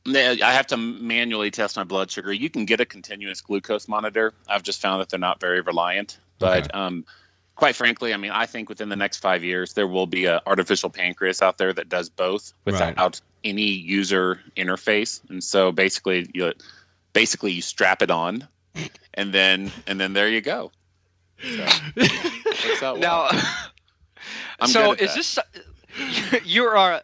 [0.05, 2.31] I have to manually test my blood sugar.
[2.31, 4.33] You can get a continuous glucose monitor.
[4.47, 6.19] I've just found that they're not very reliant.
[6.39, 6.69] But Okay.
[6.79, 7.05] um,
[7.55, 10.39] quite frankly, I mean, I think within the next five years there will be an
[10.45, 12.87] artificial pancreas out there that does both Right.
[12.89, 15.19] without any user interface.
[15.29, 16.53] And so basically, you
[17.11, 18.47] basically you strap it on,
[19.13, 20.71] and then and then there you go.
[21.41, 22.97] So, works well.
[22.97, 23.29] Now,
[24.59, 25.45] I'm so good at is that.
[26.31, 27.01] this you are?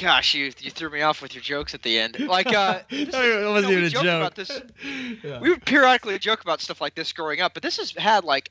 [0.00, 2.18] Gosh, you you threw me off with your jokes at the end.
[2.18, 4.20] Like, uh, this It wasn't you know, even a joke joke.
[4.20, 4.62] About this.
[5.40, 8.50] We would periodically joke about stuff like this growing up, but this has had like,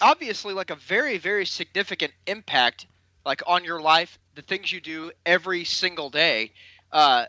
[0.00, 2.86] obviously, like a very very significant impact,
[3.24, 6.52] like on your life, the things you do every single day.
[6.92, 7.26] Uh,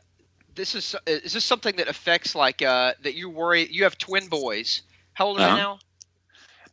[0.60, 3.65] this is is this something that affects like uh, that you worry?
[3.72, 4.82] You have twin boys.
[5.13, 5.56] How old are Uh-huh.
[5.56, 5.80] they now?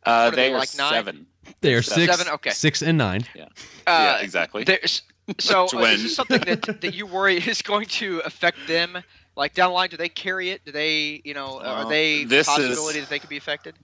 [0.05, 0.91] uh, are they they, are like nine?
[0.93, 1.25] seven.
[1.61, 2.03] They are Seven.
[2.07, 2.33] six, Seven?
[2.33, 2.49] Okay.
[2.51, 3.25] six and nine.
[3.33, 3.47] yeah,
[3.87, 4.65] Uh, exactly.
[4.65, 5.01] There's,
[5.39, 8.97] so uh, is this something that, that you worry is going to affect them?
[9.37, 10.65] Like down the line, do they carry it?
[10.65, 13.75] Do they, you know, are they this is- possibility that they could be affected?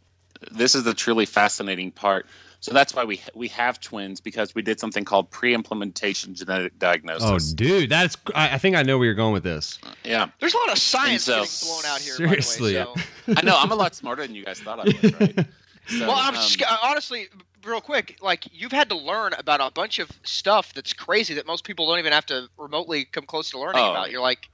[0.52, 2.26] this is the truly fascinating part.
[2.64, 7.52] So that's why we we have twins because we did something called pre-implementation genetic diagnosis.
[7.52, 8.16] Oh, dude, that's.
[8.34, 9.80] I, I think I know where you're going with this.
[10.06, 12.14] yeah, There's a lot of science so- getting blown out here.
[12.16, 12.76] Seriously.
[12.76, 13.34] by the way, so.
[13.36, 13.58] I know.
[13.60, 15.14] I'm a lot smarter than you guys thought I was.
[15.14, 15.46] Right?
[15.86, 17.28] So, well, I'm um, just, honestly,
[17.66, 21.46] real quick, like you've had to learn about a bunch of stuff that's crazy that
[21.46, 23.92] most people don't even have to remotely come close to learning Oh.
[23.92, 24.10] about.
[24.10, 24.48] You're like,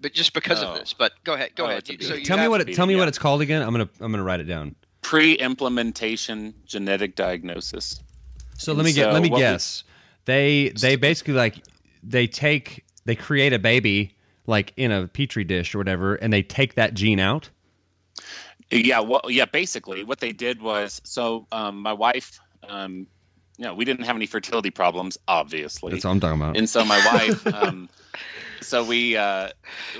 [0.00, 0.68] but just because Oh.
[0.68, 0.92] of this.
[0.92, 1.78] But go ahead, go Oh, ahead.
[1.78, 3.00] it's You- so Tell me what it, tell me Yeah.
[3.00, 3.60] what it's called again.
[3.60, 4.76] I'm gonna I'm gonna write it down.
[5.08, 7.98] Pre-implementation genetic diagnosis.
[8.58, 9.82] So let me get let me what we- guess.
[10.26, 11.64] They they basically like
[12.02, 14.14] they take they create a baby
[14.46, 17.48] like in a petri dish or whatever, and they take that gene out.
[18.70, 19.46] Yeah, well, yeah.
[19.46, 23.06] Basically, what they did was so um, my wife, um,
[23.56, 25.92] you know, we didn't have any fertility problems, obviously.
[25.92, 26.58] That's what I'm talking about.
[26.58, 27.88] and so my wife um,
[28.60, 29.48] so we uh,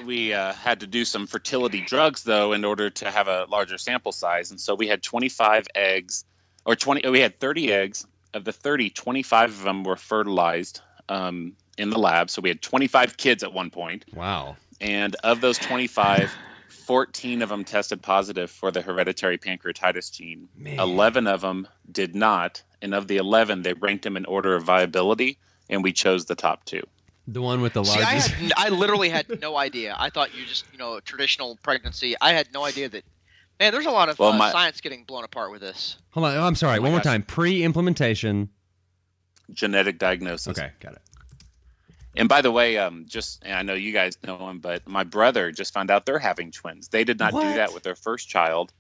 [0.05, 3.79] we uh, had to do some fertility drugs though in order to have a larger
[3.79, 6.25] sample size and so we had 25 eggs
[6.64, 11.55] or 20 we had 30 eggs of the 30 25 of them were fertilized um,
[11.77, 14.57] in the lab so we had 25 kids at one point wow.
[14.81, 16.31] and of those 25
[16.88, 20.49] 14 of them tested positive for the hereditary pancreatitis gene.
[20.57, 20.81] Man.
[20.81, 24.62] 11 of them did not, and of the 11, they ranked them in order of
[24.62, 26.83] viability, and we chose the top two.
[27.31, 28.31] The one with the See, I, largest.
[28.31, 29.95] had, I literally had no idea.
[29.99, 32.14] I thought you just, you know, traditional pregnancy.
[32.21, 33.05] I had no idea that.
[33.61, 35.99] Man, there's a lot of Well, uh, my- science getting blown apart with this.
[36.12, 36.38] Hold on.
[36.38, 36.79] I'm sorry.
[36.79, 37.12] Oh my one more gosh.
[37.12, 37.23] time.
[37.25, 38.49] Pre-implementation.
[39.53, 40.59] Genetic diagnosis.
[40.59, 41.03] Okay, got it.
[42.17, 45.05] And by the way, um, just and I know you guys know him, but my
[45.05, 46.88] brother just found out they're having twins.
[46.88, 47.43] They did not What?
[47.43, 48.73] do that with their first child,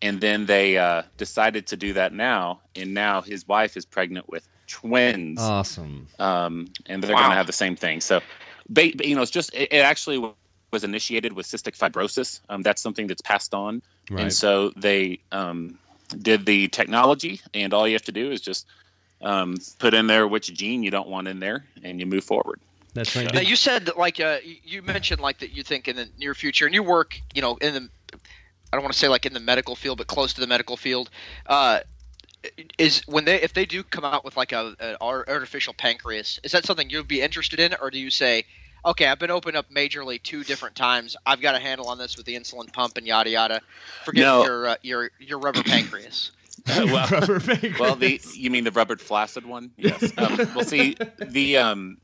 [0.00, 4.28] and then they uh, decided to do that now, and now his wife is pregnant
[4.28, 6.08] with twins, Awesome.
[6.18, 7.20] um, and they're Wow.
[7.22, 8.00] going to have the same thing.
[8.00, 8.20] So,
[8.68, 10.18] ba- you know, it's just it, it actually
[10.72, 12.40] was initiated with cystic fibrosis.
[12.48, 14.22] Um, that's something that's passed on, Right.
[14.22, 15.78] and so they um,
[16.22, 18.66] did the technology, and all you have to do is just
[19.22, 22.60] um, put in there which gene you don't want in there, and you move forward.
[22.94, 23.32] That's right.
[23.32, 26.08] Now, you said that, like, uh, you- you mentioned like that you think in the
[26.18, 27.90] near future, and you work, you know, in the,
[28.72, 30.76] I don't want to say like in the medical field, but close to the medical
[30.76, 31.10] field.
[31.46, 31.80] Uh,
[32.78, 36.52] is when they if they do come out with like a an artificial pancreas, is
[36.52, 38.44] that something you'd be interested in, or do you say,
[38.84, 42.16] okay, I've been opened up majorly two different times, I've got a handle on this
[42.16, 43.60] with the insulin pump and yada yada,
[44.04, 44.44] forget No.
[44.44, 46.32] your uh, your your rubber pancreas.
[46.66, 47.78] well, Rubber pancreas.
[47.78, 49.70] well, the you mean the rubber flaccid one?
[49.76, 50.12] Yes.
[50.16, 51.98] Um, well, see, the um,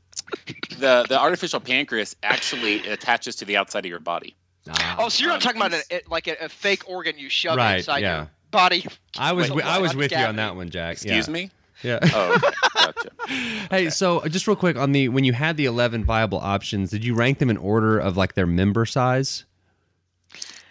[0.79, 4.35] the the artificial pancreas actually attaches to the outside of your body.
[4.69, 4.95] Ah.
[4.99, 7.27] Oh, so you're not Um, talking about a, it- like a, a fake organ you
[7.29, 8.17] shove Right, inside yeah.
[8.17, 8.85] your body.
[9.17, 10.93] I was Wait, wi- I was with you on that one, Jack.
[10.93, 11.33] Excuse yeah.
[11.33, 11.51] me.
[11.83, 11.99] Yeah.
[12.01, 12.49] Oh, okay.
[12.75, 13.09] gotcha.
[13.69, 16.91] Hey, so uh, just real quick on the when you had the 11 viable options,
[16.91, 19.43] did you rank them in order of like their member size?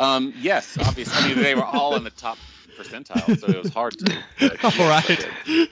[0.00, 1.14] Um, yes, obviously.
[1.16, 2.38] I mean, they were all in the top
[2.76, 4.18] percentile, so it was hard to.
[4.40, 5.26] but All yes,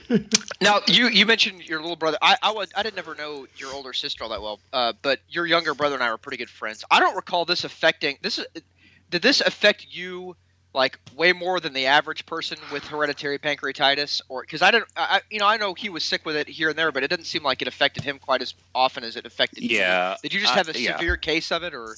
[0.09, 0.37] right.
[0.61, 2.17] Now you you mentioned your little brother.
[2.21, 5.19] I I, was, I didn't ever know your older sister all that well, uh, but
[5.29, 6.83] your younger brother and I were pretty good friends.
[6.91, 8.37] I don't recall this affecting this.
[8.39, 8.45] is-
[9.09, 10.35] Did this affect you
[10.73, 15.17] like way more than the average person with hereditary pancreatitis, or because I don't I,
[15.17, 17.09] I- you know, I know he was sick with it here and there, but it
[17.09, 19.77] didn't seem like it affected him quite as often as it affected you.
[19.77, 20.15] Yeah.
[20.21, 20.97] Did you just uh, have a yeah.
[20.97, 21.95] severe case of it, or?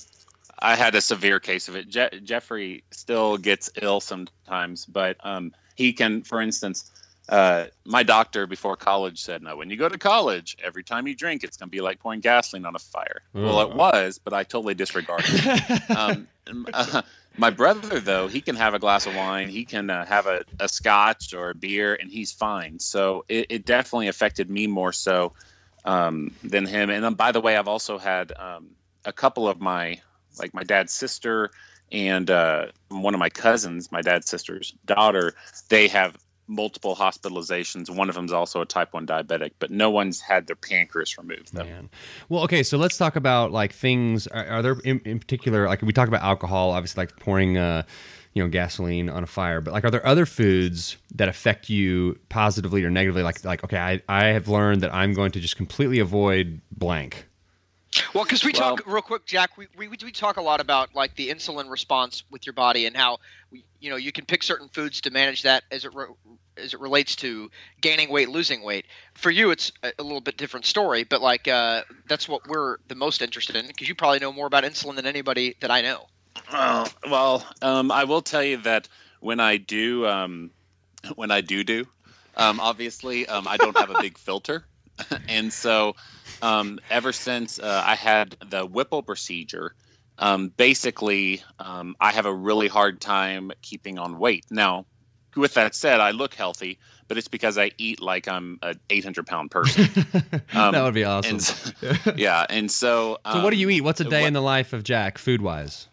[0.59, 1.89] I had a severe case of it.
[1.89, 6.89] Je- Jeffrey still gets ill sometimes, but um, he can, for instance,
[7.29, 11.15] uh, my doctor before college said, "No, when you go to college, every time you
[11.15, 14.33] drink, it's going to be like pouring gasoline on a fire." Well, it was, but
[14.33, 15.25] I totally disregarded.
[15.29, 15.91] it.
[15.97, 16.27] um,
[16.73, 17.01] uh,
[17.38, 20.43] my brother, though, he can have a glass of wine, he can uh, have a,
[20.60, 22.80] a scotch or a beer, and he's fine.
[22.80, 25.34] So it, it definitely affected me more so
[25.86, 26.89] um, than him.
[26.89, 28.69] And um, by the way, I've also had um,
[29.06, 30.00] a couple of my,
[30.39, 31.52] like my dad's sister
[31.91, 35.34] and uh, one of my cousins, my dad's sister's daughter,
[35.69, 37.89] they have multiple hospitalizations.
[37.89, 41.17] One of them is also a type 1 diabetic, but no one's had their pancreas
[41.17, 41.63] removed, though.
[41.63, 41.89] Man.
[42.29, 44.27] Well, okay, so let's talk about like things.
[44.27, 47.84] Are, are there in, in particular like we talk about alcohol, obviously like pouring, uh,
[48.34, 52.19] you know, gasoline on a fire, but like are there other foods that affect you
[52.29, 53.23] positively or negatively?
[53.23, 57.27] Like like okay, I I have learned that I'm going to just completely avoid blank.
[58.13, 59.58] Well, because we Well- talk real quick, Jack.
[59.58, 62.95] We, we we talk a lot about like the insulin response with your body and
[62.95, 63.19] how
[63.51, 66.08] we, you know you can pick certain foods to manage that as it re-
[66.58, 67.49] as it relates to
[67.82, 68.86] gaining weight, losing weight.
[69.15, 72.77] For you, it's a, a little bit different story, but like uh, that's what we're
[72.88, 75.82] the most interested in because you probably know more about insulin than anybody that I
[75.82, 76.08] know.
[76.51, 78.88] Oh, well, um, I will tell you that
[79.19, 80.51] when I do, um,
[81.15, 81.86] when I do do,
[82.36, 84.65] um, obviously, um, I don't have a big filter,
[85.29, 85.95] and so
[86.43, 89.73] um, ever since uh, I had the Whipple procedure,
[90.19, 94.45] um, basically, um, I have a really hard time keeping on weight.
[94.51, 94.86] Now,
[95.36, 99.25] with that said, I look healthy, but it's because I eat like I'm an 800
[99.25, 99.89] pound person.
[100.53, 101.39] Um, that would be awesome.
[101.82, 103.19] and yeah, and so.
[103.32, 103.82] so what do you um, eat?
[103.82, 105.88] What's a day what- in the life of Jack, food wise?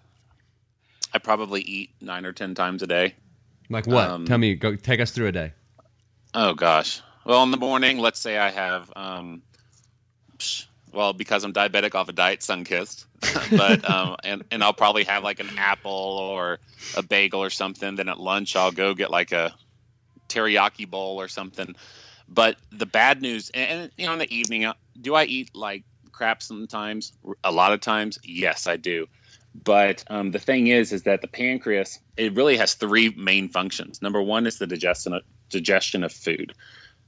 [1.13, 3.15] I probably eat nine or ten times a day.
[3.69, 4.09] Like what?
[4.09, 4.55] Um, Tell me.
[4.55, 5.53] Go take us through a day.
[6.35, 7.03] Oh gosh.
[7.25, 9.43] Well, in the morning, let's say I have, um,
[10.93, 13.07] well, because I'm diabetic off a diet, sun kissed,
[13.51, 16.59] but um, and and I'll probably have like an apple or
[16.97, 17.97] a bagel or something.
[17.97, 19.55] Then at lunch, I'll go get like a
[20.29, 21.75] teriyaki bowl or something.
[22.29, 25.55] But the bad news, and, and you know, in the evening, uh, do I eat
[25.55, 27.13] like crap sometimes?
[27.43, 29.09] A lot of times, yes, I do.
[29.65, 34.01] But um, the thing is, is that the pancreas it really has three main functions.
[34.01, 36.55] Number one is the digestion of, digestion of food.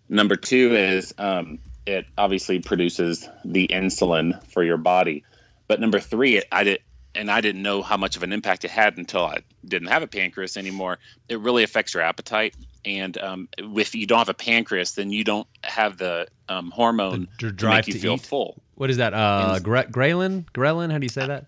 [0.08, 5.24] Number two is um, it obviously produces the insulin for your body.
[5.68, 6.80] But number three, it, I did,
[7.14, 10.02] and I didn't know how much of an impact it had until I didn't have
[10.02, 10.98] a pancreas anymore.
[11.28, 15.24] It really affects your appetite, and um, if you don't have a pancreas, then you
[15.24, 18.20] don't have the um, hormone The dr- to drive make you to feel eat?
[18.22, 18.62] full.
[18.74, 19.14] What is that?
[19.14, 20.44] Uh, Ins- gre- ghrelin?
[20.52, 20.90] Ghrelin?
[20.92, 21.46] How do you say that?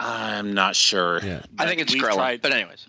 [0.00, 1.20] I'm not sure.
[1.24, 1.42] Yeah.
[1.58, 2.86] I think it's We've tried- but anyways,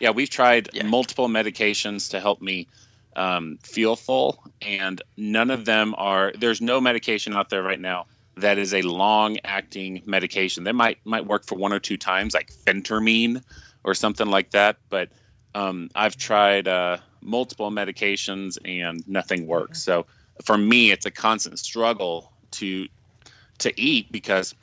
[0.00, 0.82] Yeah, we've tried Yeah.
[0.84, 2.68] multiple medications to help me
[3.16, 6.32] um, feel full, and none of them are.
[6.38, 8.06] There's no medication out there right now
[8.36, 10.64] that is a long-acting medication.
[10.64, 13.42] That might might work for one or two times, like phentermine
[13.82, 14.76] or something like that.
[14.90, 15.10] But
[15.54, 19.82] um, I've tried uh, multiple medications and nothing works.
[19.82, 20.06] So
[20.44, 22.86] for me, it's a constant struggle to
[23.60, 24.54] to eat because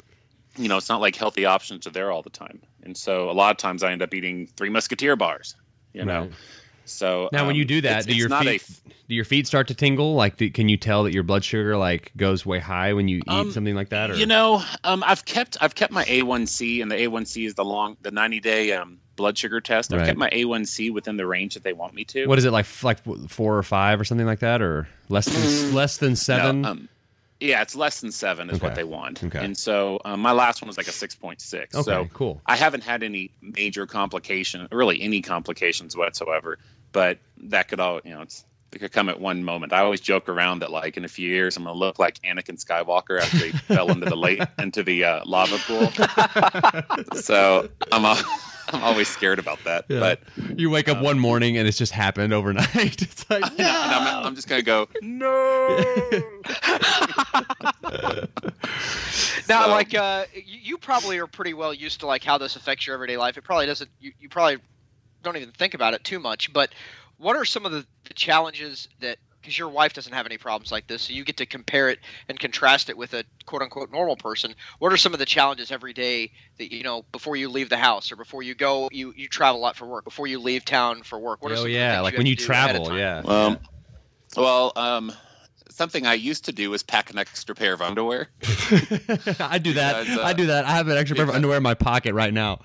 [0.57, 3.33] you know it's not like healthy options are there all the time and so a
[3.33, 5.55] lot of times i end up eating three musketeer bars
[5.93, 6.31] you know Right.
[6.85, 8.63] So Now, when um, you do that, it's- do it's your feet
[9.09, 10.15] do your feet start to tingle?
[10.15, 13.17] Like, do, can you tell that your blood sugar like goes way high when you
[13.17, 14.11] eat Um, something like that?
[14.11, 17.65] Or you know um, i've kept i've kept my a1c and the a1c is the
[17.65, 20.05] long the 90 day um, blood sugar test i've Right.
[20.07, 22.65] kept my a1c within the range that they want me to what is it like?
[22.83, 26.61] Like four or five or something like that, or less than less than seven?
[26.61, 26.89] No, um,
[27.43, 29.43] yeah it's less than seven is what they want Okay.
[29.43, 32.41] and so um, my last one was like a 6.6 okay, so cool.
[32.45, 36.57] I haven't had any major complication, really any complications whatsoever.
[36.93, 37.17] But
[37.49, 39.71] that could all, you know, it's it could come at one moment.
[39.73, 42.57] I always joke around that like in a few years I'm gonna look like Anakin
[42.63, 45.91] Skywalker after he fell into the lake into the uh, lava pool.
[47.21, 48.23] so I'm al-
[48.69, 49.85] I'm always scared about that.
[49.89, 49.99] Yeah.
[49.99, 50.21] But
[50.57, 53.01] You wake up one morning and it's just happened overnight.
[53.01, 54.87] It's like and I'm, I'm just gonna go
[59.47, 62.55] now So- like uh, you, you probably are pretty well used to like how this
[62.55, 63.37] affects your everyday life.
[63.37, 63.89] It probably doesn't.
[63.99, 64.57] You, you probably
[65.23, 66.51] don't even think about it too much.
[66.53, 66.71] But
[67.17, 69.17] what are some of the, the challenges that?
[69.41, 71.99] Because your wife doesn't have any problems like this, so you get to compare it
[72.29, 74.55] and contrast it with a quote unquote normal person.
[74.79, 77.75] What are some of the challenges every day that you know before you leave the
[77.75, 78.87] house or before you go?
[78.89, 80.05] You you travel a lot for work.
[80.05, 81.43] Before you leave town for work.
[81.43, 82.97] What are oh some of the yeah, things like you when have you do travel.
[82.97, 83.21] Yeah.
[83.25, 83.59] um,
[84.37, 85.11] well um,
[85.73, 88.29] something I used to do was pack an extra pair of underwear.
[89.39, 90.03] I do that.
[90.03, 90.65] Because, uh, I do that.
[90.65, 92.59] I have an extra pair of underwear in my pocket right now.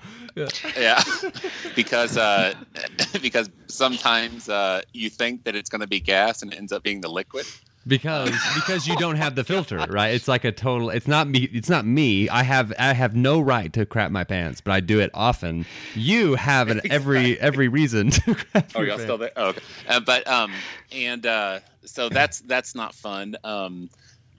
[0.77, 1.03] yeah
[1.75, 2.53] because uh
[3.21, 6.83] because sometimes uh you think that it's going to be gas and it ends up
[6.83, 7.45] being the liquid
[7.87, 11.49] because because you don't have the filter right it's like a total it's not me
[11.53, 14.79] it's not me i have i have no right to crap my pants but i
[14.79, 15.65] do it often
[15.95, 19.03] you have an every every reason to crap oh y'all pants.
[19.03, 20.51] still there oh, okay uh, but um
[20.91, 23.89] and uh so that's that's not fun um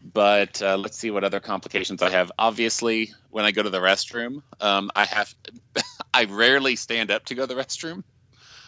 [0.02, 2.32] but uh, let's see what other complications I have.
[2.38, 5.34] Obviously, when I go to the restroom, um, I have
[6.14, 8.02] I rarely stand up to go to the restroom.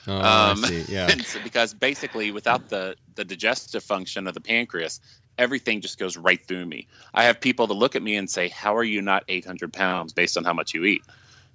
[0.08, 5.00] Oh i Um, see yeah because basically, without the the digestive function of the pancreas,
[5.38, 6.88] everything just goes right through me.
[7.14, 10.12] I have people that look at me and say, "How are you not 800 pounds
[10.12, 11.02] based on how much you eat?"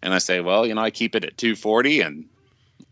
[0.02, 2.26] And I say, "Well, you know, I keep it at 240, and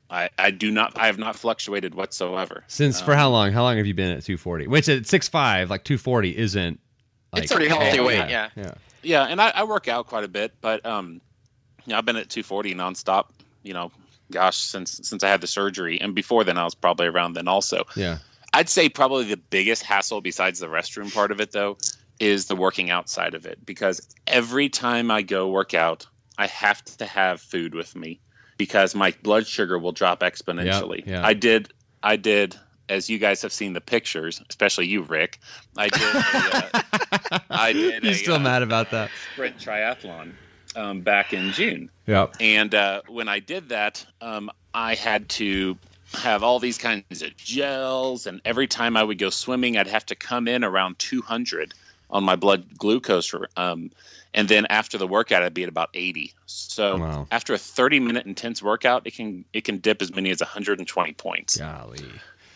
[0.10, 3.78] I I do not I have not fluctuated whatsoever." since for how long how long
[3.78, 6.80] have you been at 240 which at 6'5 like 240 isn't
[7.34, 8.30] like It's pretty healthy weight.
[8.30, 8.50] Yeah.
[8.56, 11.22] yeah Yeah, and I, I work out quite a bit, but um,
[11.86, 13.26] you know, I've been at 240 nonstop.
[13.64, 13.92] You know,
[14.32, 17.48] gosh, since since I had the surgery, and before then, I was probably around then
[17.48, 17.84] also.
[17.96, 18.20] yeah
[18.56, 21.78] I'd say probably the biggest hassle besides the restroom part of it though
[22.22, 26.08] is the working out side of it because every time I go work out,
[26.38, 28.22] I have to have food with me
[28.58, 31.06] because my blood sugar will drop exponentially.
[31.06, 31.26] yeah.
[31.26, 32.56] I did I did
[32.88, 35.40] as you guys have seen the pictures, especially you Rick,
[35.76, 36.84] I did a,
[37.34, 40.32] uh, I did you're a, still uh, mad about that sprint triathlon
[40.76, 41.90] um, back in June.
[42.06, 45.78] yep And uh, when I did that, um, I had to
[46.14, 50.06] have all these kinds of gels, and every time I would go swimming, I'd have
[50.08, 51.74] to come in around 200
[52.10, 53.34] on my blood glucose.
[53.58, 53.92] Um,
[54.34, 56.34] and then after the workout, I'd be at about 80.
[56.46, 57.28] So Wow.
[57.32, 61.14] after a 30 minute intense workout, it can it can dip as many as 120
[61.14, 61.58] points.
[61.58, 62.04] golly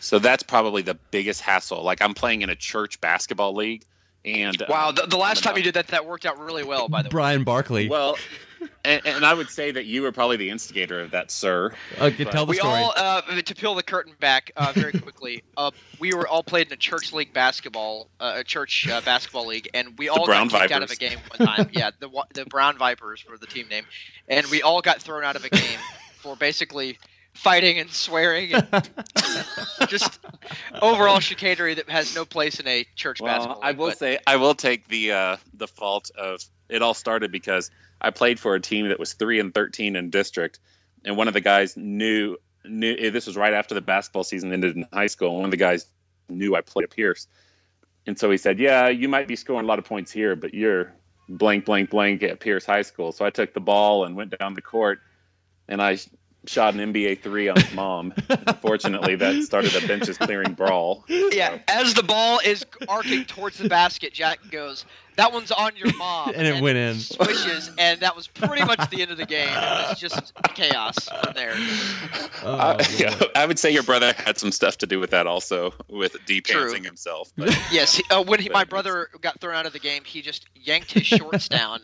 [0.00, 1.82] So that's probably the biggest hassle.
[1.82, 3.84] Like I'm playing in a church basketball league,
[4.24, 4.88] and Wow.
[4.88, 6.88] um, The, the last I'm time you did that, that worked out really well.
[6.88, 7.12] By the way.
[7.12, 8.16] brian barkley well,
[8.84, 11.72] and, and I would say that you were probably the instigator of that, sir.
[12.00, 15.42] okay, tell the we story all uh, to peel the curtain back uh, very quickly.
[15.56, 19.46] uh, we were all played in a church league basketball, uh, a church uh, basketball
[19.46, 21.70] league, and we all Brown got kicked out of a game one time.
[21.72, 23.84] yeah, the the Brown Vipers were the team name,
[24.28, 25.78] and we all got thrown out of a game
[26.16, 26.98] for basically
[27.34, 28.90] fighting and swearing and
[29.88, 30.20] just
[30.82, 33.60] overall chicanery that has no place in a church basketball.
[33.60, 36.94] Well, I will but- say I will take the uh, the fault of it all
[36.94, 37.70] started because
[38.00, 40.58] I played for a team that was three and thirteen in district,
[41.04, 44.52] and one of the guys knew knew eh, this was right after the basketball season
[44.52, 45.30] ended in high school.
[45.30, 45.86] And one of the guys
[46.28, 47.26] knew I played at Pierce,
[48.06, 50.54] and so he said, "Yeah, you might be scoring a lot of points here, but
[50.54, 50.92] you're
[51.28, 54.54] blank blank blank at Pierce High School." So I took the ball and went down
[54.54, 55.00] the court,
[55.68, 55.98] and I
[56.46, 58.12] shot an NBA three on his mom.
[58.28, 61.04] Unfortunately, that started a benches clearing brawl.
[61.08, 64.84] Yeah, as the ball is arcing towards the basket, Jack goes,
[65.20, 66.98] that one's on your mom, And it went in.
[66.98, 69.48] Swishes, and that was pretty much the end of the game.
[69.48, 71.52] It was just chaos from there.
[72.42, 75.26] Oh, I, yeah, I would say your brother had some stuff to do with that
[75.26, 76.40] also, with True.
[76.40, 77.32] depantsing himself.
[77.36, 80.22] But Yes, he, uh, when he, my brother got thrown out of the game, he
[80.22, 81.82] just yanked his shorts down,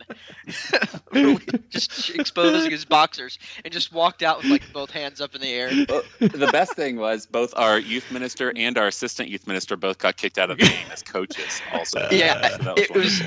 [1.69, 5.53] just exposing his boxers, and just walked out with like both hands up in the
[5.53, 5.69] air.
[5.87, 9.99] Well, the best thing was both our youth minister and our assistant youth minister both
[9.99, 11.61] got kicked out of the game as coaches.
[11.71, 13.21] Also, Yeah, So that it was.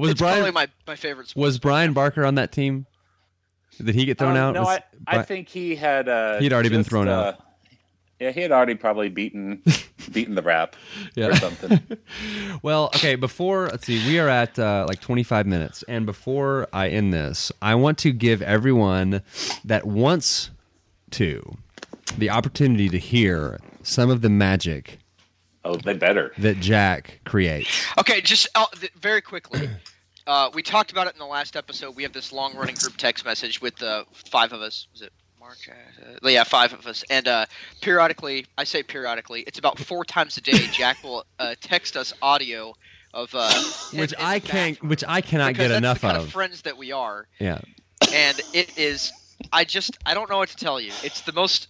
[0.00, 1.28] Was it's probably Brian my, my favorite.
[1.28, 1.42] Sport.
[1.42, 2.86] was Brian Barker on that team?
[3.82, 4.54] Did he get thrown Um, out?
[4.54, 6.08] No, Was I, I think he had.
[6.08, 7.44] Uh, He'd already been thrown uh, out.
[8.18, 9.62] Yeah, he had already probably beaten
[10.12, 10.76] beaten the rap
[11.14, 11.28] Yeah.
[11.28, 11.80] or something.
[12.62, 15.82] Well, okay, before, let's see, we are at uh, like 25 minutes.
[15.88, 19.22] And before I end this, I want to give everyone
[19.64, 20.50] that wants
[21.12, 21.56] to
[22.18, 24.98] the opportunity to hear some of the magic
[25.64, 26.32] Oh, they better.
[26.38, 27.86] that Jack creates.
[27.98, 29.70] Okay, just uh, th- very quickly.
[30.30, 31.96] Uh, we talked about it in the last episode.
[31.96, 34.86] We have this long running group text message with uh, five of us.
[34.92, 35.56] Was it Mark?
[35.68, 37.02] Uh, yeah, five of us.
[37.10, 37.46] And uh,
[37.80, 40.52] periodically, I say periodically, it's about four times a day.
[40.70, 42.74] Jack will uh, text us audio
[43.12, 43.50] of uh,
[43.92, 46.24] Which in I can't, bathroom, which I cannot because get that's enough the kind of.
[46.26, 47.58] of friends that we are, Yeah.
[48.14, 49.12] and it is.
[49.52, 50.92] I just I don't know what to tell you.
[51.02, 51.66] It's the most.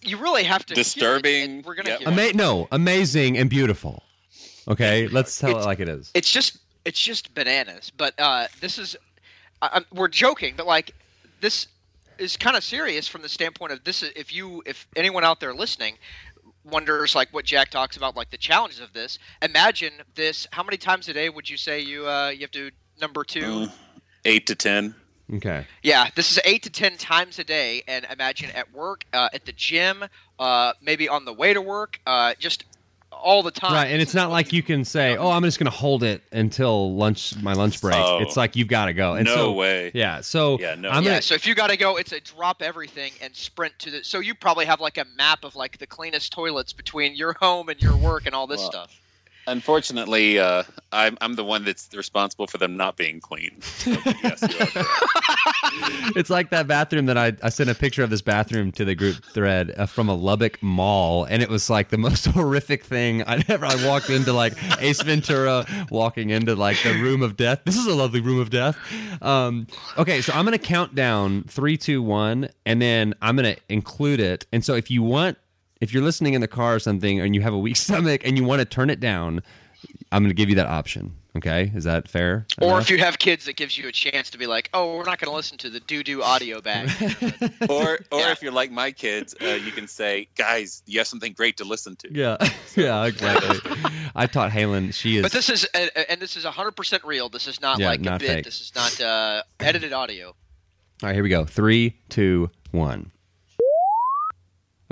[0.00, 0.72] You really have to.
[0.74, 1.90] hear it, Disturbing, we're gonna.
[1.90, 1.98] yep.
[2.00, 2.12] hear it.
[2.12, 4.02] Ama- no, amazing and beautiful.
[4.66, 6.10] Okay, let's tell it like it is.
[6.14, 7.90] it's just it's just bananas.
[7.96, 8.96] But uh, this is
[9.62, 10.94] I, I'm, we're joking, but like
[11.40, 11.66] this
[12.18, 14.02] is kind of serious from the standpoint of this.
[14.02, 15.96] If you if anyone out there listening
[16.64, 20.46] wonders like what Jack talks about, like the challenges of this, imagine this.
[20.52, 22.70] How many times a day would you say you uh, you have to
[23.00, 23.40] number two?
[23.40, 23.72] Mm,
[24.24, 24.94] eight to ten.
[25.32, 25.64] Okay.
[25.84, 29.46] Yeah, this is eight to ten times a day, and imagine at work, uh, at
[29.46, 30.04] the gym,
[30.40, 32.64] uh, maybe on the way to work, uh, just
[33.22, 33.72] all the time.
[33.72, 36.22] Right, and it's not like you can say, "Oh, I'm just going to hold it
[36.32, 38.18] until lunch, my lunch break." Oh.
[38.20, 39.14] it's like you've got to go.
[39.14, 39.90] And no so, way.
[39.94, 40.20] Yeah.
[40.20, 40.90] So Yeah, no.
[40.90, 43.78] I'm yeah, gonna, so if you got to go, it's a drop everything and sprint
[43.80, 44.04] to the.
[44.04, 47.68] So you probably have like a map of like the cleanest toilets between your home
[47.68, 48.99] and your work and all this Well, stuff.
[49.46, 50.62] Unfortunately, uh,
[50.92, 53.60] I'm I'm the one that's responsible for them not being clean.
[53.80, 56.16] So, yes, you are correct.
[56.16, 58.94] it's like that bathroom that I, I sent a picture of this bathroom to the
[58.94, 63.22] group thread uh, from a Lubbock mall, and it was like the most horrific thing
[63.22, 63.64] I'd ever.
[63.64, 67.62] I walked into like Ace Ventura, walking into like the room of death.
[67.64, 68.76] This is a lovely room of death.
[69.22, 69.66] Um,
[69.96, 74.46] okay, so I'm gonna count down three, two, one, and then I'm gonna include it.
[74.52, 75.38] And so if you want,
[75.80, 78.36] if you're listening in the car or something, and you have a weak stomach and
[78.36, 79.42] you want to turn it down,
[80.12, 81.16] I'm gonna give you that option.
[81.36, 82.44] Okay, is that fair?
[82.60, 82.82] Or enough?
[82.82, 85.20] if you have kids, it gives you a chance to be like, oh, we're not
[85.20, 86.90] going to listen to the doo doo audio bag.
[87.70, 88.32] or or Yeah.
[88.32, 91.64] if you're like my kids, uh, you can say, "Guys, you have something great to
[91.64, 92.36] listen to." Yeah,
[92.76, 93.60] yeah, exactly.
[94.16, 94.92] I taught Halen.
[94.92, 95.22] She is.
[95.22, 97.28] but this is, and this is 100% real.
[97.28, 98.34] This is not Yeah, like not a bit.
[98.34, 98.44] fake.
[98.44, 100.26] This is not uh, edited audio.
[100.30, 100.34] All
[101.04, 101.44] right, here we go.
[101.44, 103.12] Three, two, one.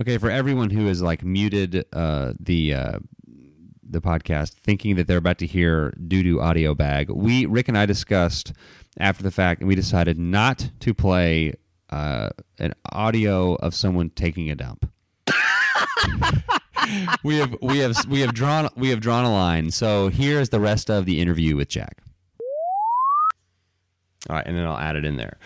[0.01, 2.99] Okay, for everyone who is like muted uh, the uh,
[3.83, 7.77] the podcast, thinking that they're about to hear doo doo audio bag, we Rick and
[7.77, 8.53] I discussed
[8.99, 11.55] after the fact, and we decided not to play
[11.91, 12.31] uh,
[12.61, 14.89] an audio of someone taking a dump.
[17.25, 19.73] we have we have we have drawn we have drawn a line.
[19.73, 22.03] So here's the rest of the interview with Jack.
[24.31, 25.39] All right, and then I'll add it in there.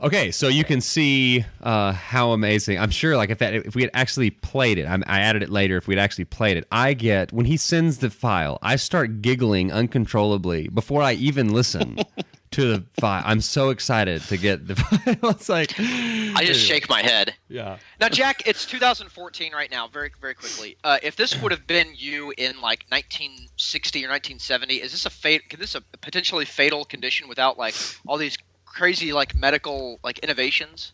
[0.00, 2.78] Okay, so you can see uh, how amazing.
[2.78, 5.48] I'm sure, like if that, if we had actually played it, I'm, I added it
[5.48, 5.78] later.
[5.78, 9.72] If we'd actually played it, I get when he sends the file, I start giggling
[9.72, 11.98] uncontrollably before I even listen
[12.50, 13.22] to the file.
[13.24, 15.30] I'm so excited to get the file.
[15.30, 17.34] It's like I just shake my head.
[17.48, 17.78] Yeah.
[17.98, 19.88] Now, Jack, it's 2014 right now.
[19.88, 20.76] Very, very quickly.
[20.84, 25.10] Uh, if this would have been you in like 1960 or 1970, is this a
[25.10, 25.48] fate?
[25.48, 27.74] Could this a potentially fatal condition without like
[28.06, 28.36] all these
[28.76, 30.92] crazy like medical like innovations?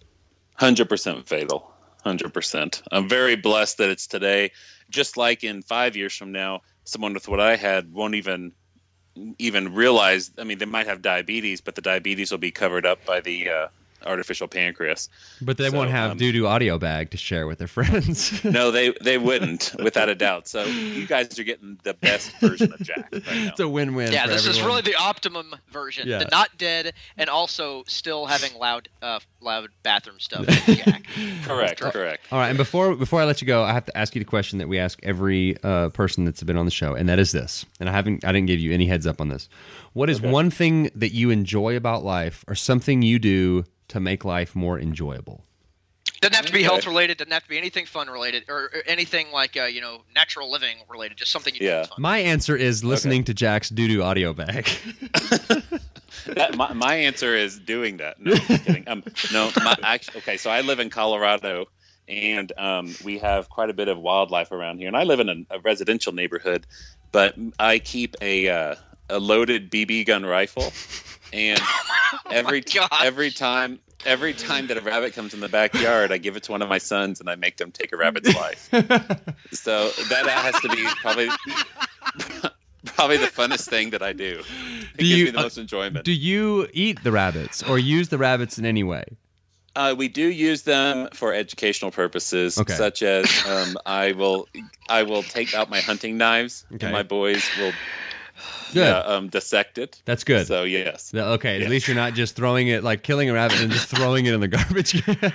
[0.55, 1.73] Hundred percent fatal.
[2.05, 2.83] Hundred percent.
[2.91, 4.53] I'm very blessed that it's today.
[4.89, 8.53] Just like in five years from now, someone with what I had won't even
[9.39, 10.31] even realize.
[10.39, 13.49] I mean, they might have diabetes, but the diabetes will be covered up by the
[13.49, 13.69] uh,
[14.07, 15.09] artificial pancreas.
[15.41, 18.43] But they So, won't have um, doo doo audio bag to share with their friends.
[18.53, 20.47] No, they they wouldn't, without a doubt.
[20.49, 23.09] So you guys are getting the best version of Jack.
[23.13, 24.13] Right it's a win win.
[24.13, 26.07] yeah, for this is really the optimum version.
[26.09, 26.19] Yeah.
[26.19, 30.47] The not dead and also still having loud, uh, loud bathroom stuff.
[30.67, 31.05] Jack.
[31.45, 32.27] correct, correct.
[32.33, 34.25] All right, and before before I let you go, I have to ask you the
[34.27, 37.33] question that we ask every uh, person that's been on the show, and that is
[37.33, 37.65] this.
[37.81, 39.49] And I haven't, I didn't give you any heads up on this.
[39.93, 44.25] What is one thing that you enjoy about life, or something you do to make
[44.25, 45.45] life more enjoyable?
[46.21, 46.65] Doesn't have to be Okay.
[46.65, 47.19] health related.
[47.19, 50.51] Doesn't have to be anything fun related or, or anything like uh, you know natural
[50.51, 51.17] living related.
[51.17, 51.83] Just something you do Yeah.
[51.83, 52.03] for fun.
[52.03, 54.69] My answer is listening to Jack's doo doo audio bag.
[56.27, 58.21] That, my, my answer is doing that.
[58.21, 58.85] No, I'm kidding.
[58.89, 60.37] Um, no, my, actually, okay.
[60.37, 61.67] So I live in Colorado,
[62.07, 64.87] and um, we have quite a bit of wildlife around here.
[64.87, 66.65] And I live in a, a residential neighborhood,
[67.11, 68.75] but I keep a uh,
[69.11, 70.73] a loaded BB gun rifle,
[71.33, 71.61] and
[72.31, 72.89] every God.
[73.03, 76.53] every time every time that a rabbit comes in the backyard, I give it to
[76.53, 78.69] one of my sons, and I make them take a rabbit's life.
[79.53, 81.29] So that has to be probably.
[82.85, 84.41] Probably the funnest thing that I do.
[84.41, 86.05] It Do gives you- me the uh, most enjoyment.
[86.05, 89.05] Do you eat the rabbits or use the rabbits in any way?
[89.77, 92.75] Uh, we do use them for educational purposes, Okay.
[92.75, 94.49] such as um, I will
[94.89, 96.87] I will take out my hunting knives, Okay.
[96.87, 97.73] and my boys will
[98.73, 98.87] Good.
[98.87, 100.01] yeah, um, dissect it.
[100.05, 100.47] That's good.
[100.47, 101.65] So yes, Okay, Yeah.
[101.65, 104.35] at least you're not just throwing it like killing a rabbit and just throwing it
[104.35, 105.17] in the garbage can.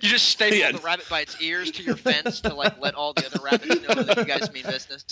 [0.00, 0.72] You just staple Yeah.
[0.72, 3.80] the rabbit by its ears to your fence to like let all the other rabbits
[3.88, 5.04] know that you guys mean business.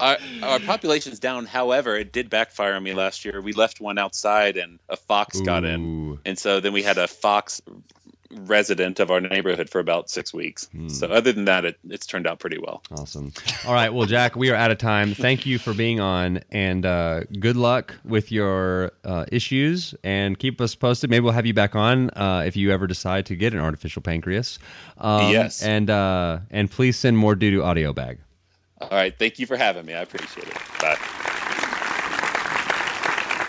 [0.00, 1.46] our, our population's down.
[1.46, 3.40] However, it did backfire on me last year.
[3.40, 7.06] We left one outside, and a fox got in, and so then we had a
[7.06, 7.60] fox
[8.30, 10.68] resident of our neighborhood for about six weeks.
[10.72, 10.88] Hmm.
[10.88, 12.82] So other than that, it, it's turned out pretty well.
[12.92, 13.32] Awesome.
[13.66, 13.92] All right.
[13.92, 15.14] Well, Jack, we are out of time.
[15.14, 19.94] Thank you for being on, and uh, good luck with your uh, issues.
[20.04, 21.10] And keep us posted.
[21.10, 24.02] Maybe we'll have you back on uh, if you ever decide to get an artificial
[24.02, 24.58] pancreas.
[24.98, 25.62] Um, Yes.
[25.62, 28.18] And uh, and please send more doo doo audio bag.
[28.80, 29.94] All right, thank you for having me.
[29.94, 30.54] I appreciate it.
[30.80, 31.17] Bye.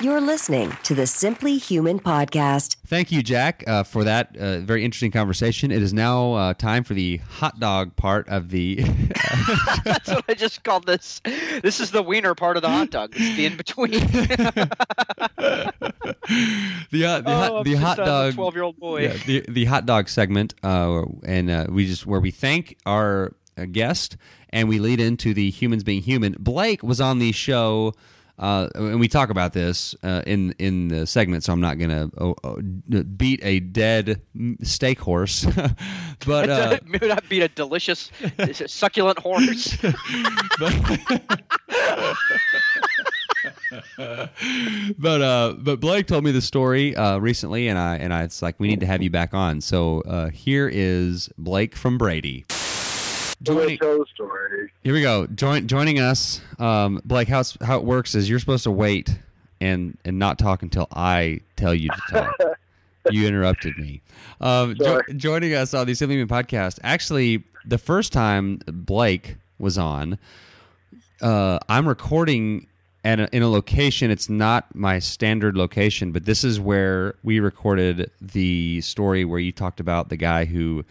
[0.02, 2.78] You're listening to the Simply Human podcast.
[2.88, 5.72] Thank you, Jack, uh, for that uh, very interesting conversation.
[5.72, 8.76] It is now uh, time for the hot dog part of the.
[9.84, 11.20] That's what I just called this.
[11.62, 13.14] This is the wiener part of the hot dog.
[13.14, 13.92] It's the in between.
[13.92, 15.74] the
[17.06, 19.02] uh, the, hot, the hot dog Twelve year old boy.
[19.02, 23.36] Yeah, the the hot dog segment, uh, and uh, we just where we thank our
[23.58, 24.16] uh, guest
[24.52, 26.38] and we lead into the humans being human.
[26.40, 27.94] Blake was on the show.
[28.40, 32.10] Uh, and we talk about this uh, in in the segment, so I'm not gonna
[32.18, 32.56] uh, uh,
[33.18, 34.22] beat a dead
[34.64, 35.46] steak horse.
[36.26, 38.12] but uh, Maybe not beat a delicious,
[38.68, 39.78] succulent horse.
[44.98, 48.42] but uh, but Blake told me the story uh, recently, and I and I it's
[48.42, 49.60] like we need to have you back on.
[49.60, 52.46] So uh, here is Blake from Brady.
[53.42, 54.29] Joining, tell the story.
[54.84, 55.28] Here we go.
[55.28, 57.28] Join, joining us, um, Blake.
[57.28, 59.20] How how it works is you're supposed to wait
[59.60, 62.36] and and not talk until I tell you to talk.
[63.12, 64.02] you interrupted me.
[64.42, 66.80] Um, jo- joining us on the Human podcast.
[66.84, 70.18] Actually, the first time Blake was on,
[71.22, 72.68] uh, I'm recording
[73.04, 74.12] at a, in a location.
[74.12, 79.52] It's not my standard location, but this is where we recorded the story where you
[79.52, 80.86] talked about the guy who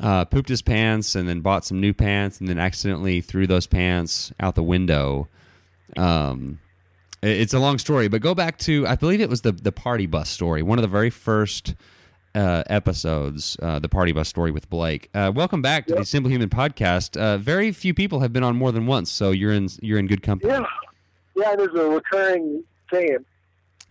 [0.00, 3.66] uh, pooped his pants and then bought some new pants and then accidentally threw those
[3.66, 5.28] pants out the window.
[5.96, 6.58] Um,
[7.22, 9.72] it- it's a long story, but go back to I believe it was the the
[9.72, 11.74] party bus story, one of the very first
[12.34, 15.08] uh, episodes, uh, the party bus story with Blake.
[15.14, 17.16] Uh, welcome back to the Simple Human podcast.
[17.16, 20.08] Uh, very few people have been on more than once, so you're in you're in
[20.08, 20.52] good company.
[20.52, 20.64] Yeah,
[21.36, 21.54] yeah.
[21.56, 23.24] There's a recurring theme.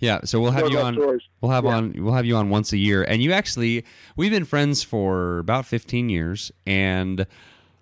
[0.03, 0.95] Yeah, so we'll have you on.
[0.95, 1.21] stories.
[1.39, 1.75] We'll have Yeah.
[1.77, 1.93] on.
[2.03, 3.85] We'll have you on once a year, and you actually
[4.17, 7.25] we've been friends for about fifteen years, and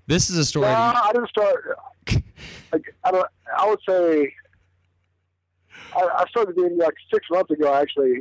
[0.06, 0.68] this is a story.
[0.68, 1.78] No, I didn't start.
[2.74, 3.28] Like, I don't.
[3.58, 4.34] I would say
[5.96, 7.72] I, I started being like six months ago.
[7.72, 8.20] I actually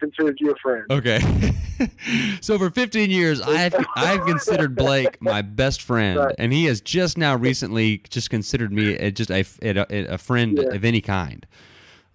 [0.00, 0.84] considered you a friend.
[0.90, 1.20] Okay.
[2.40, 6.34] so for 15 years, I've I've considered Blake my best friend, Right.
[6.38, 10.58] and he has just now recently just considered me a, just a, a, a friend
[10.60, 10.74] Yeah.
[10.74, 11.46] of any kind.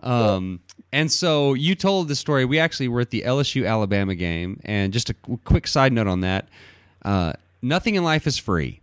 [0.01, 0.59] Um,
[0.91, 2.45] and so you told the story.
[2.45, 6.21] We actually were at the LSU Alabama game, and just a quick side note on
[6.21, 6.47] that:
[7.05, 8.81] uh, nothing in life is free,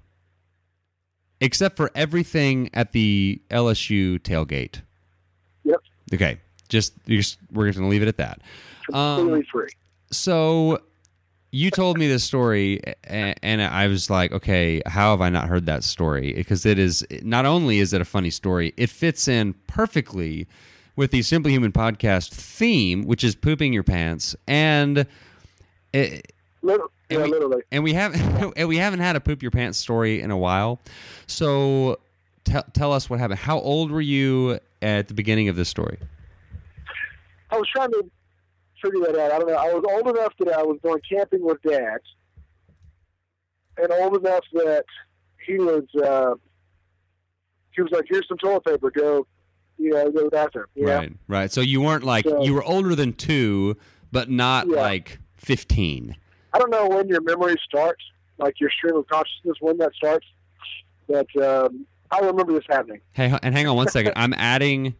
[1.41, 4.81] except for everything at the LSU tailgate.
[5.65, 5.81] Yep,
[6.15, 6.39] Okay,
[6.69, 8.41] just, just we're going to leave it at that.
[8.93, 9.69] Um, completely free.
[10.13, 10.81] so
[11.51, 15.49] you told me this story a- and i was like okay how have i not
[15.49, 19.27] heard that story because it is not only is it a funny story it fits
[19.27, 20.47] in perfectly
[20.97, 25.07] with the simply human podcast theme which is pooping your pants and
[25.93, 26.33] it,
[26.63, 27.63] Little, and yeah, we- literally.
[27.71, 28.21] and we haven't
[28.57, 30.81] and we haven't had a poop your pants story in a while
[31.27, 31.99] so
[32.45, 35.99] tell tell us what happened how old were you at the beginning of this story
[37.51, 38.03] I was trying to
[38.83, 39.31] figure that out.
[39.33, 39.55] I don't know.
[39.55, 41.99] I was old enough that I was going camping with dad,
[43.79, 44.85] and old enough that
[45.47, 45.85] he was.
[45.95, 46.35] Uh,
[47.71, 48.91] he was like, "Here's some toilet paper.
[48.91, 49.27] Go,
[49.79, 50.97] you know, go to the bathroom." You know?
[50.99, 51.53] Right, right.
[51.53, 53.77] So you weren't like So- you were older than two,
[54.13, 54.77] but not Yeah.
[54.77, 56.17] like fifteen.
[56.53, 58.03] I don't know when your memory starts,
[58.39, 60.27] like your stream of consciousness, when that starts.
[61.09, 63.01] But um, I remember this happening.
[63.13, 64.13] Hey, and hang on one second.
[64.17, 64.95] I'm adding,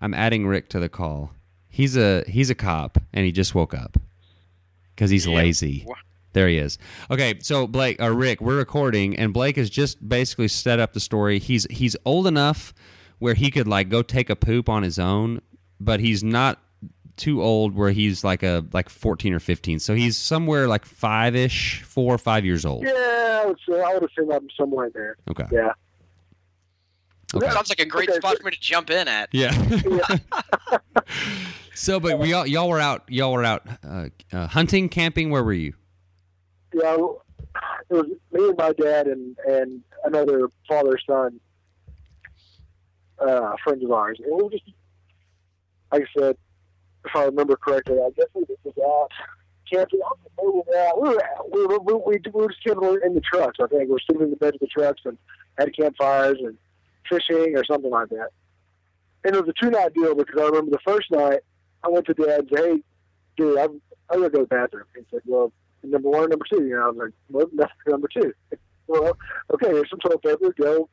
[0.00, 1.32] I'm adding Rick to the call.
[1.68, 3.98] He's a he's a cop, and he just woke up
[4.94, 5.36] because he's Yeah.
[5.36, 5.84] lazy.
[5.86, 5.94] Wha-
[6.34, 6.76] There he is.
[7.10, 11.00] Okay, so Blake or Rick, we're recording, and Blake has just basically set up the
[11.00, 11.38] story.
[11.38, 12.74] He's he's old enough
[13.18, 15.40] where he could like go take a poop on his own,
[15.80, 16.60] but he's not
[17.16, 19.78] too old where he's like a like 14 or 15.
[19.80, 22.84] So he's somewhere like five ish, four or five years old.
[22.84, 25.16] Yeah, I would say I would have seen that somewhere there.
[25.30, 25.44] Okay.
[25.50, 25.72] Yeah.
[27.34, 27.50] Okay.
[27.50, 29.28] Sounds like a great Okay, spot for me to jump in at.
[29.32, 29.52] Yeah.
[31.74, 35.28] so, but we all y'all were out y'all were out uh, uh, hunting, camping.
[35.28, 35.74] Where were you?
[36.72, 41.38] Yeah, it was me and my dad and and another father son
[43.20, 44.18] uh, friends of ours.
[44.22, 44.64] And we were just,
[45.92, 46.36] like I said,
[47.04, 49.08] if I remember correctly, I guess we just out
[49.70, 50.00] camping.
[50.42, 50.64] We were.
[51.00, 53.58] We were, we, were, we, we were just camping in the trucks.
[53.60, 55.18] I think we were sitting in the bed of the trucks and
[55.58, 56.56] had campfires and
[57.08, 58.30] fishing or something like that.
[59.24, 61.40] And it was a two night deal because I remember the first night
[61.82, 62.82] I went to dad and said, "Hey,
[63.36, 65.52] dude, I'm I'm gonna go to the bathroom." He said, "Well,
[65.82, 66.64] number one, number two.
[66.64, 68.32] You know, I was like, "Well, number two.
[68.86, 69.16] well,
[69.52, 70.54] okay, here's some toilet paper.
[70.58, 70.88] Go."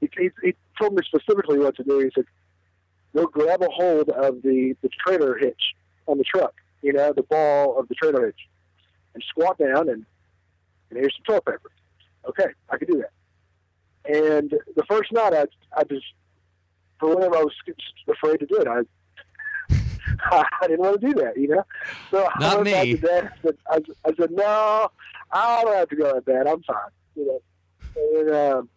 [0.00, 1.98] He, he, he told me specifically what to do.
[1.98, 2.24] He said,
[3.16, 5.74] "Go grab a hold of the the trailer hitch
[6.06, 6.54] on the truck.
[6.82, 8.40] You know, the ball of the trailer hitch,
[9.14, 10.04] and squat down and
[10.90, 11.70] and here's some toilet paper."
[12.28, 13.10] Okay, I could do that.
[14.10, 15.44] And the first night, I
[15.76, 16.06] I just
[17.00, 17.54] for whatever I was
[18.08, 18.80] afraid to do it, I
[20.62, 21.64] I didn't want to do that, you know.
[22.10, 23.24] So I Not went back to dad.
[23.24, 24.88] and said- I, I said, no,
[25.30, 26.48] I don't have to go like that.
[26.48, 26.76] I'm fine,
[27.14, 27.40] you know.
[28.20, 28.68] And um,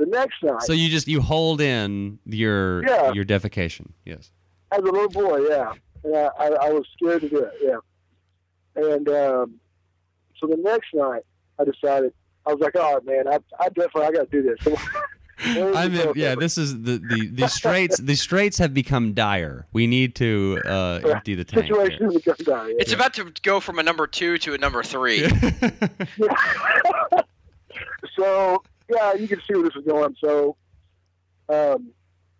[0.00, 3.12] the next night, So you just you hold in your Yeah.
[3.12, 3.92] your defecation.
[4.04, 4.32] Yes.
[4.72, 5.72] as a little boy, yeah,
[6.04, 7.76] yeah, I, I was scared to do it, yeah.
[8.76, 9.54] And um,
[10.38, 11.22] so the next night,
[11.58, 12.12] I decided
[12.46, 14.78] I was like, all right, man, I, I definitely I got to do this.
[15.54, 16.30] So, I mean, yeah.
[16.32, 16.40] paper?
[16.42, 17.96] This is the the the straits.
[17.98, 19.66] the straits have become dire.
[19.72, 21.12] We need to uh, Yeah.
[21.12, 21.62] empty the tank.
[21.64, 22.68] situation has become dire.
[22.68, 22.74] Yeah.
[22.78, 25.20] It's about to go from a number two to a number three.
[28.16, 30.16] so yeah, you can see where this is going.
[30.22, 30.56] So
[31.48, 31.90] um,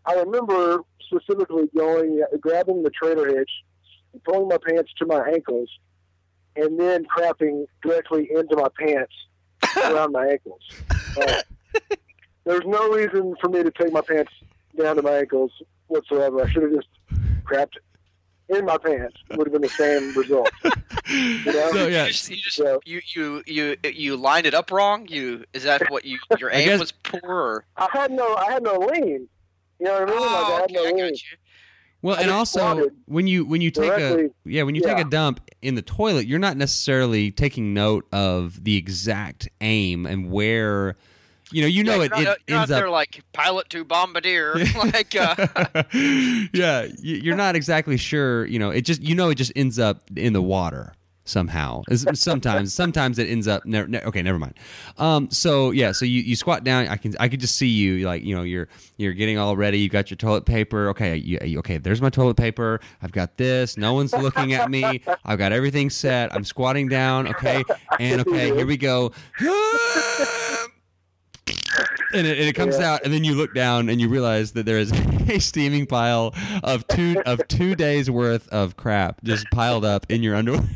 [0.05, 3.51] I remember specifically going, grabbing the trailer hitch,
[4.13, 5.69] and pulling my pants to my ankles,
[6.57, 9.13] and then crapping directly into my pants
[9.77, 10.63] around my ankles.
[10.91, 11.43] Uh,
[12.45, 14.33] there's no reason for me to take my pants
[14.79, 15.53] down to my ankles
[15.89, 16.43] whatsoever.
[16.43, 16.89] I should have just
[17.45, 17.77] crapped
[18.51, 19.17] in my pants.
[19.31, 20.51] Would have been the same result.
[21.09, 21.71] You know?
[21.73, 22.05] So yeah.
[22.05, 22.77] You just, you, just Yeah.
[22.85, 25.09] you, you you you lined it up wrong.
[25.09, 27.21] You is that what you your I aim guess- was poor?
[27.25, 27.65] Or?
[27.77, 29.29] I had no, I had no lean.
[29.79, 30.21] You know what I mean?
[30.21, 30.97] like I Oh, had okay, no I lean.
[30.99, 31.37] got you.
[32.03, 35.05] Well, I and also when you when you take a yeah when you take a
[35.05, 40.97] dump in the toilet, you're not necessarily taking note of the exact aim and where.
[41.53, 43.69] You know, you know yeah, it, not, it you're not ends up there like pilot
[43.71, 44.55] to bombardier.
[44.77, 45.35] like uh,
[46.53, 48.47] yeah, you're not exactly sure.
[48.47, 50.95] You know, it just you know it just ends up in the water
[51.25, 51.83] somehow.
[52.15, 53.65] Sometimes, sometimes it ends up.
[53.65, 54.55] Ne- ne- okay, never mind.
[54.99, 56.89] Um, so yeah, so you, you squat down.
[56.89, 59.79] I can I could just see you like you know you're you're getting all ready.
[59.79, 60.89] You got your toilet paper.
[60.91, 61.79] Okay, you- okay.
[61.79, 62.81] There's my toilet paper.
[63.03, 63.77] I've got this.
[63.77, 65.03] No one's looking at me.
[65.25, 66.35] I've got everything set.
[66.35, 67.29] I'm squatting down.
[67.29, 67.63] Okay,
[67.99, 69.13] and okay, here we go.
[71.47, 72.93] And it, and it comes Yeah.
[72.95, 74.93] out, and then you look down and you realize that there is
[75.29, 80.23] a steaming pile of two of two days worth of crap just piled up in
[80.23, 80.69] your underwear.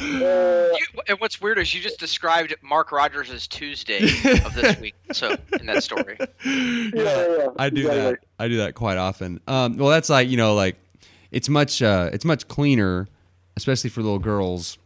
[0.00, 0.78] You,
[1.08, 4.02] and what's weird is you just described Mark Rogers' Tuesday
[4.44, 4.94] of this week.
[5.12, 8.00] So in that story, yeah, yeah, I do exactly.
[8.00, 8.18] that.
[8.38, 9.40] I do that quite often.
[9.46, 10.76] Um, well, that's like you know, like
[11.30, 13.08] it's much uh, it's much cleaner,
[13.56, 14.78] especially for little girls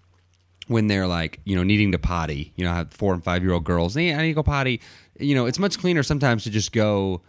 [0.66, 2.52] when they're like you know needing to potty.
[2.56, 3.94] You know, I have four and five year old girls.
[3.94, 4.80] Hey, I need to go potty.
[5.18, 7.22] You know, it's much cleaner sometimes to just go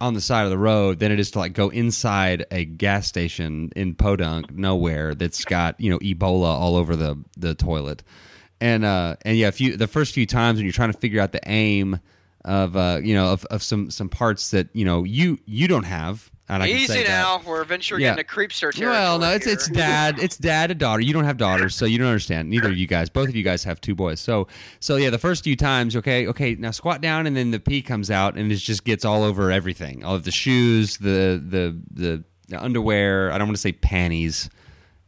[0.00, 3.06] on the side of the road than it is to like go inside a gas
[3.06, 8.02] station in Podunk nowhere that's got you know Ebola all over the the toilet.
[8.60, 11.20] And uh and yeah, if you the first few times when you're trying to figure
[11.20, 12.00] out the aim
[12.44, 15.84] of uh you know of, of some some parts that you know you you don't
[15.84, 17.08] have and I can easy say that.
[17.08, 17.42] now.
[17.46, 18.10] We're venturing Yeah.
[18.12, 18.88] into creepster territory.
[18.90, 19.54] Well, no, it's here.
[19.54, 21.00] it's dad, it's dad and daughter.
[21.02, 22.50] You don't have daughters, so you don't understand.
[22.50, 23.08] Neither of you guys.
[23.08, 24.20] Both of you guys have two boys.
[24.20, 24.46] So
[24.80, 27.80] so yeah, the first few times, okay, okay, now squat down, and then the pee
[27.82, 31.78] comes out, and it just gets all over everything, all of the shoes, the the
[31.92, 33.32] the, the underwear.
[33.32, 34.50] I don't want to say panties,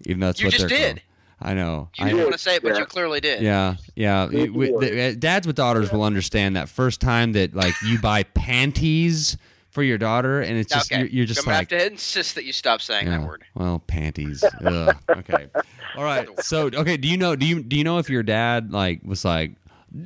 [0.07, 0.89] even though that's You what just they're did.
[0.97, 1.03] called.
[1.39, 1.91] I know.
[1.99, 2.25] You I didn't know.
[2.25, 2.79] want to say it, but Yeah.
[2.79, 3.43] you clearly did.
[3.43, 4.27] Yeah, yeah.
[4.31, 7.75] Good It- with- the- uh, dads with daughters will understand that first time that like
[7.85, 9.37] you buy panties
[9.77, 11.03] for your daughter, and it's just okay.
[11.03, 13.27] you're, you're just I'm gonna like have to insist that you stop saying yeah, that
[13.27, 13.45] word.
[13.55, 14.43] Well, panties.
[14.65, 14.97] Ugh.
[15.11, 15.49] okay.
[15.99, 16.27] All right.
[16.43, 16.97] So, okay.
[16.97, 17.37] Do you know?
[17.37, 19.53] Do you do you know if your dad like was like,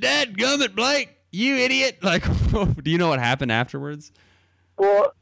[0.00, 1.98] "Dad, gummit, Blake, you idiot"?
[2.02, 2.24] Like,
[2.82, 4.10] do you know what happened afterwards?
[4.76, 5.14] Well,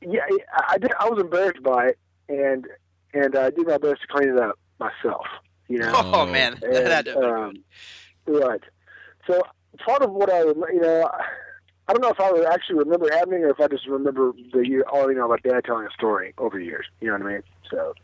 [0.00, 0.20] yeah,
[0.54, 0.92] I, I did.
[1.00, 2.68] I was embarrassed by it, and
[3.12, 5.26] and I did my best to clean it up myself.
[5.66, 5.92] You know.
[5.96, 7.64] Oh, man, And, that had to um,
[8.28, 8.62] right.
[9.26, 9.42] So
[9.84, 11.24] part of what I, you know, I
[11.92, 14.84] don't know if I would actually remember happening or if I just remember the year,
[14.92, 16.86] all you know, my dad telling a story over the years.
[17.00, 17.42] You know what I mean?
[17.70, 17.94] So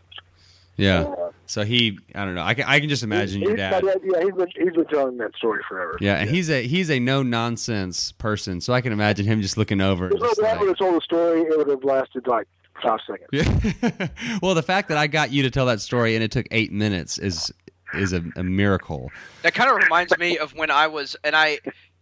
[0.77, 1.01] Yeah.
[1.03, 2.43] uh, So he, I don't know.
[2.43, 3.83] I can, I can just imagine he's, your dad.
[3.85, 3.99] dad.
[4.05, 5.97] Yeah, he's been he's been telling that story forever.
[6.01, 8.61] Yeah, and he's a he's a no nonsense person.
[8.61, 10.07] So I can imagine him just looking over.
[10.07, 12.47] If my just dad like- would have told the story, it would have lasted like
[12.83, 13.29] five seconds.
[13.33, 14.09] Yeah.
[14.43, 16.73] well, the fact that I got you to tell that story and it took eight
[16.73, 17.53] minutes is
[17.95, 19.11] is a, a miracle.
[19.43, 21.61] That kind of reminds me of when I was, and I,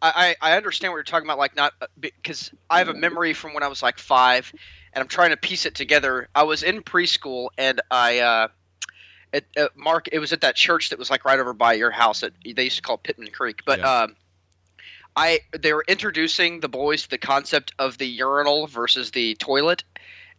[0.09, 3.55] I, I understand what you're talking about, like not because I have a memory from
[3.55, 4.53] when I was like five,
[4.93, 6.29] and I'm trying to piece it together.
[6.35, 8.49] I was in preschool, and I, uh,
[9.33, 11.91] at, at Mark, it was at that church that was like right over by your
[11.91, 12.23] house.
[12.23, 14.03] At, they used to call it Pittman Creek, but Yeah.
[14.03, 14.17] um,
[15.17, 19.85] I they were introducing the boys to the concept of the urinal versus the toilet.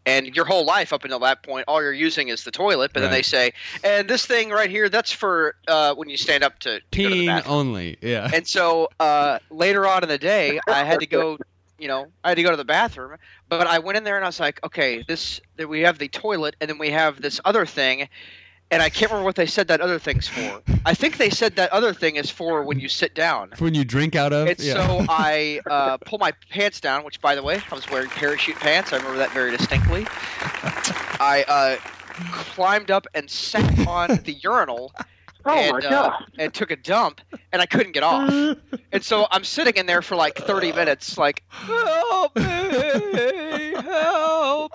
[0.06, 2.92] And your whole life up until that point, all you're using is the toilet.
[2.94, 3.54] But then they say,
[3.84, 7.10] and this thing right here, that's for uh, when you stand up to, to go
[7.10, 7.56] to the Peeing bathroom.
[7.56, 7.98] only.
[8.02, 8.30] Yeah.
[8.32, 11.38] And so uh, later on in the day, I had to go.
[11.78, 13.18] You know, I had to go to the bathroom,
[13.50, 16.08] but I went in there and I was like, okay, this that we have the
[16.08, 18.08] toilet, and then we have this other thing,
[18.72, 20.62] and I can't remember what they said that other thing's for.
[20.86, 23.52] I think they said that other thing is for when you sit down.
[23.60, 24.48] When you drink out of.
[24.48, 24.74] And yeah.
[24.74, 28.58] so I uh, pull my pants down, which, by the way, I was wearing parachute
[28.58, 28.92] pants.
[28.94, 30.06] I remember that very distinctly.
[31.18, 31.76] I uh,
[32.32, 34.94] climbed up and sat on the urinal
[35.48, 37.22] Oh and, my uh, and took a dump,
[37.54, 38.58] and I couldn't get off.
[38.92, 44.72] And so I'm sitting in there for like 30 minutes, like, help me, help.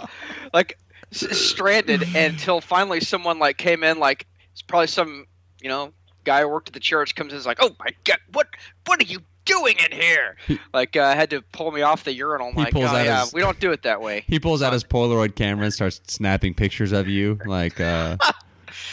[0.54, 5.26] Like, s- stranded until finally someone like came in, like, it's probably some,
[5.60, 5.92] you know,
[6.24, 8.46] guy who worked at the church comes in and is like, oh my god, what,
[8.86, 10.36] what are you doing in here?
[10.72, 12.48] Like, uh, had to pull me off the urinal.
[12.48, 14.24] I'm He like, pulls oh out yeah, his- we don't do it that way.
[14.28, 17.38] He pulls out his Polaroid camera and starts snapping pictures of you.
[17.46, 18.16] Like, uh,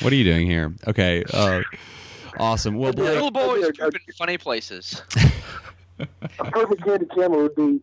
[0.02, 0.74] what are you doing here?
[0.88, 1.24] Okay.
[1.32, 1.62] Uh,
[2.40, 2.76] awesome.
[2.76, 5.02] Well, Blake, Little boys I did- I- poop in funny places.
[6.00, 7.80] A perfect candid camera would be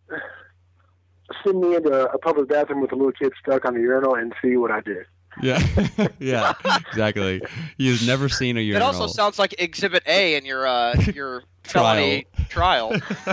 [1.43, 4.33] send me into a public bathroom with a little kid stuck on the urinal and
[4.41, 5.03] see what I do.
[5.41, 5.59] yeah,
[6.19, 7.41] yeah, exactly.
[7.77, 8.87] You've never seen a urinal.
[8.87, 9.01] urinal.
[9.01, 12.93] also sounds like Exhibit A in your uh, your felony trial.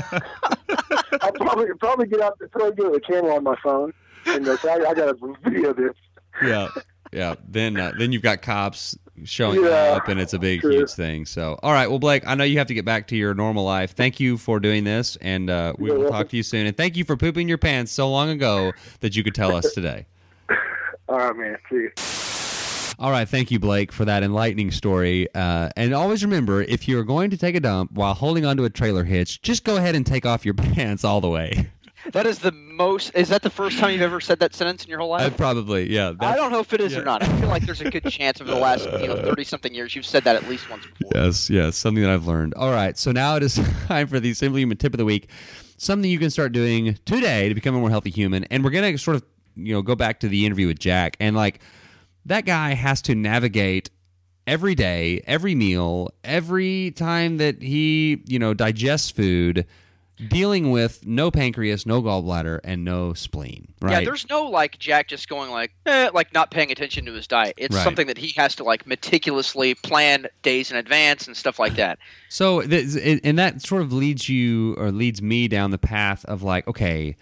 [1.20, 3.92] I'll probably probably get out probably get a camera on my phone
[4.26, 5.92] and say, I, I got to video of this.
[6.42, 6.68] yeah,
[7.12, 7.34] yeah.
[7.46, 10.72] Then, uh, then you've got cops showing Yeah, up, and it's a big, true.
[10.72, 11.26] huge thing.
[11.26, 11.88] So, all right.
[11.88, 13.92] Well, Blake, I know you have to get back to your normal life.
[13.94, 16.18] Thank you for doing this, and uh, we You're will welcome.
[16.18, 16.66] talk to you soon.
[16.66, 19.72] And thank you for pooping your pants so long ago that you could tell us
[19.72, 20.06] today.
[21.08, 21.56] All right, man.
[21.70, 21.90] See you.
[22.98, 25.26] All right, thank you, Blake, for that enlightening story.
[25.34, 28.70] Uh, and always remember, if you're going to take a dump while holding onto a
[28.70, 31.68] trailer hitch, just go ahead and take off your pants all the way.
[32.10, 33.14] That is the most.
[33.14, 35.36] Is that the first time you've ever said that sentence in your whole I life?
[35.36, 36.12] probably, yeah.
[36.20, 37.00] I don't know if it is yeah.
[37.00, 37.22] or not.
[37.22, 39.94] I feel like there's a good chance over the last you know thirty something years
[39.94, 41.10] you've said that at least once before.
[41.14, 42.54] Yes, yes, something that I've learned.
[42.54, 43.54] All right, so now it is
[43.86, 45.28] time for the Simply Human tip of the week.
[45.76, 48.44] Something you can start doing today to become a more healthy human.
[48.44, 49.24] And we're gonna sort of,
[49.56, 51.60] you know, go back to the interview with Jack, and like
[52.26, 53.90] that guy has to navigate
[54.46, 59.66] every day, every meal, every time that he, you know, digests food,
[60.28, 63.68] dealing with no pancreas, no gallbladder, and no spleen.
[63.80, 64.00] Right?
[64.00, 67.26] Yeah, there's no like Jack just going like eh, like not paying attention to his
[67.26, 67.54] diet.
[67.56, 67.82] It's Right.
[67.84, 71.98] something that he has to like meticulously plan days in advance and stuff like that.
[72.28, 76.42] So, th- and that sort of leads you or leads me down the path of
[76.42, 77.16] like, okay,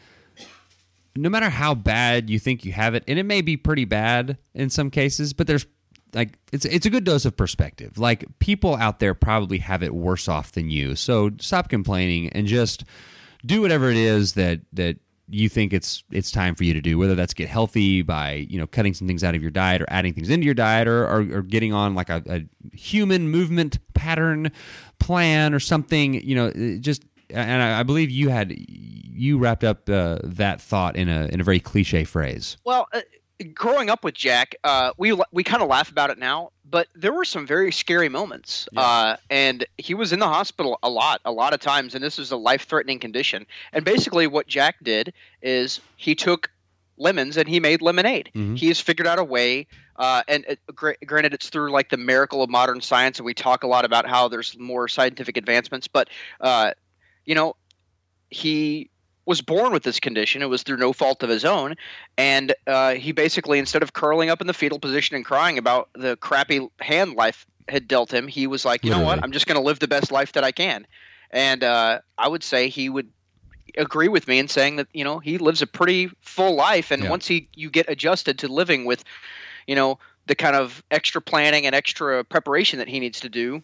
[1.16, 4.38] no matter how bad you think you have it, and it may be pretty bad
[4.54, 5.66] in some cases, but there's
[6.14, 7.98] like it's it's a good dose of perspective.
[7.98, 10.96] Like people out there probably have it worse off than you.
[10.96, 12.84] So stop complaining and just
[13.44, 14.96] do whatever it is that that
[15.28, 16.98] you think it's it's time for you to do.
[16.98, 19.86] Whether that's get healthy by you know cutting some things out of your diet or
[19.88, 23.78] adding things into your diet or or, or getting on like a, a human movement
[23.94, 24.50] pattern
[24.98, 26.14] plan or something.
[26.14, 31.08] You know, just and I, believe you had you wrapped up uh, that thought in
[31.08, 32.56] a in a very cliche phrase.
[32.64, 33.00] Well, uh,
[33.54, 37.12] growing up with Jack, uh, we we kind of laugh about it now, but there
[37.12, 38.68] were some very scary moments.
[38.72, 38.80] Yeah.
[38.80, 42.18] Uh, and he was in the hospital a lot, a lot of times, and this
[42.18, 43.46] was a life threatening condition.
[43.72, 45.12] And basically, what Jack did
[45.42, 46.50] is he took
[46.96, 48.30] lemons and he made lemonade.
[48.34, 48.58] Mhm.
[48.58, 49.66] He has figured out a way.
[49.96, 53.34] Uh, and it, gra- granted, it's through like the miracle of modern science, and we
[53.34, 55.88] talk a lot about how there's more scientific advancements.
[55.88, 56.08] But
[56.40, 56.72] uh,
[57.26, 57.56] you know,
[58.30, 58.88] he
[59.26, 60.42] was born with this condition.
[60.42, 61.76] It was through no fault of his own,
[62.18, 65.90] and uh, he basically, instead of curling up in the fetal position and crying about
[65.94, 69.20] the crappy hand life had dealt him, he was like, you know what?
[69.22, 70.86] I'm just going to live the best life that I can.
[71.30, 73.08] And uh, I would say he would
[73.76, 77.04] agree with me in saying that you know he lives a pretty full life, and
[77.04, 77.10] Yeah.
[77.10, 79.04] once he you get adjusted to living with,
[79.66, 83.62] you know, the kind of extra planning and extra preparation that he needs to do,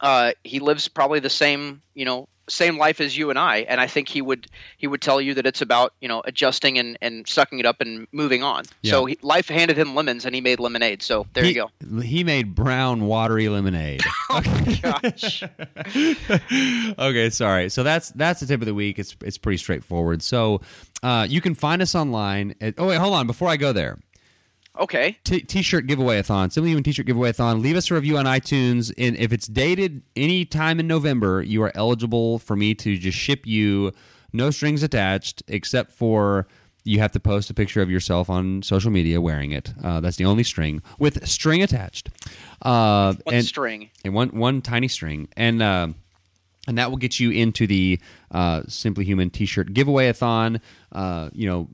[0.00, 3.80] uh, he lives probably the same you know same life as you and I, and
[3.80, 6.98] I think he would he would tell you that it's about you know adjusting and,
[7.00, 8.64] and sucking it up and moving on.
[8.84, 11.02] So he, life handed him lemons and he made lemonade.
[11.02, 12.00] So there he, you go.
[12.00, 14.02] He made brown, watery lemonade.
[14.34, 14.40] Oh
[14.80, 15.42] gosh.
[16.98, 17.68] okay, sorry.
[17.68, 18.98] So that's that's the tip of the week.
[18.98, 20.22] It's it's pretty straightforward.
[20.22, 20.62] So
[21.02, 22.54] uh, you can find us online.
[22.58, 23.26] At, oh wait, hold on.
[23.26, 23.98] Before I go there,
[24.78, 25.18] Okay.
[25.24, 27.60] T- t-shirt giveaway-a-thon, Simply Human t-shirt giveaway-a-thon.
[27.60, 31.62] Leave us a review on iTunes, and if it's dated any time in November, you
[31.62, 33.92] are eligible for me to just ship you
[34.32, 36.46] no strings attached, except for
[36.84, 39.72] you have to post a picture of yourself on social media wearing it.
[39.84, 42.08] Uh, that's the only string with string attached.
[42.62, 43.90] Uh, One and, string.
[44.04, 45.88] and one one tiny string, and uh,
[46.66, 48.00] and that will get you into the
[48.30, 50.60] uh, Simply Human T-shirt giveaway-a-thon.
[50.92, 51.68] Uh, you know,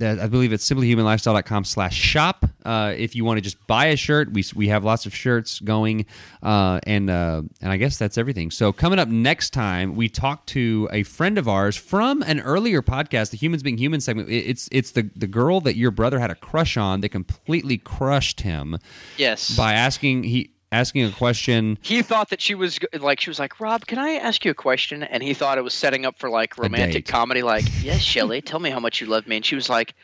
[0.00, 2.44] I believe it's simplyhumanlifestyle.com slash shop.
[2.64, 5.58] Uh, if you want to just buy a shirt, we, we have lots of shirts
[5.60, 6.06] going.
[6.42, 8.50] Uh, and, uh, and I guess that's everything.
[8.50, 12.82] So coming up next time, we talk to a friend of ours from an earlier
[12.82, 14.28] podcast, the Humans Being Human segment.
[14.30, 18.42] It's, it's the, the girl that your brother had a crush on that completely crushed
[18.42, 18.76] him
[19.16, 19.56] Yes.
[19.56, 21.78] by asking, he, asking a question.
[21.82, 24.54] he thought that she was like she was like rob can i ask you a
[24.54, 28.40] question and he thought it was setting up for like romantic comedy like yes shelly
[28.42, 29.94] tell me how much you love me and she was like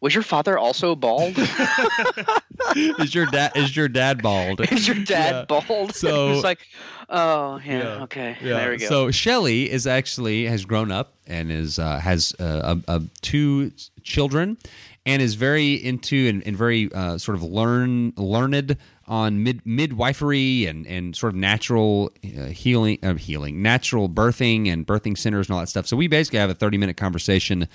[0.00, 1.34] was your father also bald
[2.98, 4.60] is your dad, is your dad bald?
[4.72, 5.44] is your dad Yeah.
[5.60, 6.66] bald So- it was like
[7.08, 8.02] oh yeah, Yeah.
[8.04, 8.54] okay Yeah.
[8.56, 12.76] there we go So Shelly is actually has grown up and is uh, has uh,
[12.88, 13.70] a, a, two
[14.02, 14.58] children
[15.06, 18.76] and is very into and, and very uh, sort of learn learned
[19.08, 24.86] on mid midwifery and and sort of natural uh, healing uh, healing natural birthing and
[24.86, 25.86] birthing centers and all that stuff.
[25.86, 27.68] So we basically have a thirty minute conversation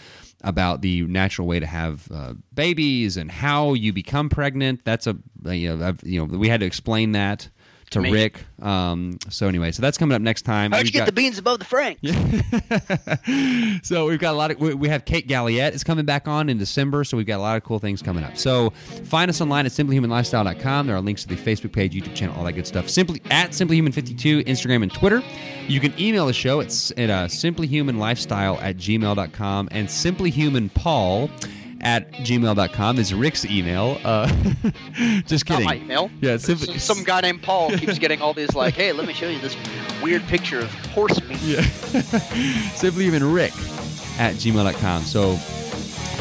[0.43, 4.85] about the natural way to have uh, babies and how you become pregnant.
[4.85, 7.49] That's a you know, you know we had to explain that
[7.91, 8.11] to me.
[8.11, 8.43] Rick.
[8.61, 10.71] Um, so anyway, so that's coming up next time.
[10.71, 11.99] how'd you We've get got- the beans above the frank
[13.83, 16.49] so we've got a lot of we, we have Kate Galliett is coming back on
[16.49, 18.37] in December, so we've got a lot of cool things coming up.
[18.37, 18.71] So
[19.05, 20.87] find us online at simplyhumanlifestyle.com.
[20.87, 22.89] There are links to the Facebook page, YouTube channel, all that good stuff.
[22.89, 25.21] Simply at simplyhuman52, Instagram and Twitter.
[25.67, 31.29] You can email the show at, s- at uh, simplyhumanlifestyle at gmail.com and simplyhumanpaul
[31.81, 33.99] at gmail.com is Rick's email.
[34.03, 34.27] Uh,
[35.25, 35.65] just not kidding.
[35.65, 38.91] my email Yeah, simply, some, some guy named paul keeps getting all these like hey
[38.93, 39.55] let me show you this
[40.01, 41.61] weird picture of horse meat Yeah.
[42.75, 43.53] Simply even Rick
[44.19, 45.03] at gmail.com.
[45.03, 45.35] So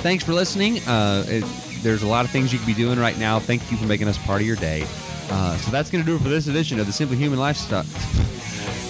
[0.02, 0.78] thanks for listening.
[0.80, 1.44] Uh, it,
[1.82, 3.38] there's a lot of things you could be doing right now.
[3.38, 4.84] Thank you for making us part of your day.
[5.30, 7.84] Uh, so that's going to do it for this edition of the Simply Human Lifestyle.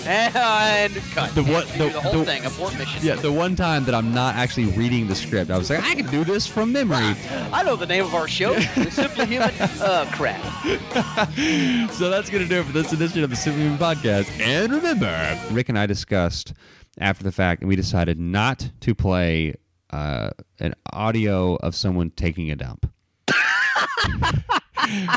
[0.07, 3.85] and cut The what- the- the whole the- thing abort mission yeah, the one time
[3.85, 6.72] that I'm not actually reading the script, I was like, I can do this from
[6.72, 6.97] memory.
[7.53, 8.55] I know the name of our show.
[8.77, 9.51] The Simply Human.
[9.81, 10.41] Uh, crap.
[11.93, 14.29] so that's going to do it for this edition of the Simply Human Podcast.
[14.41, 16.53] And remember, Rick and I discussed
[16.99, 19.55] after the fact, and we decided not to play
[19.91, 22.91] uh, an audio of someone taking a dump.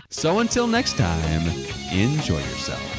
[0.10, 1.48] so until next time,
[1.92, 2.99] enjoy yourself.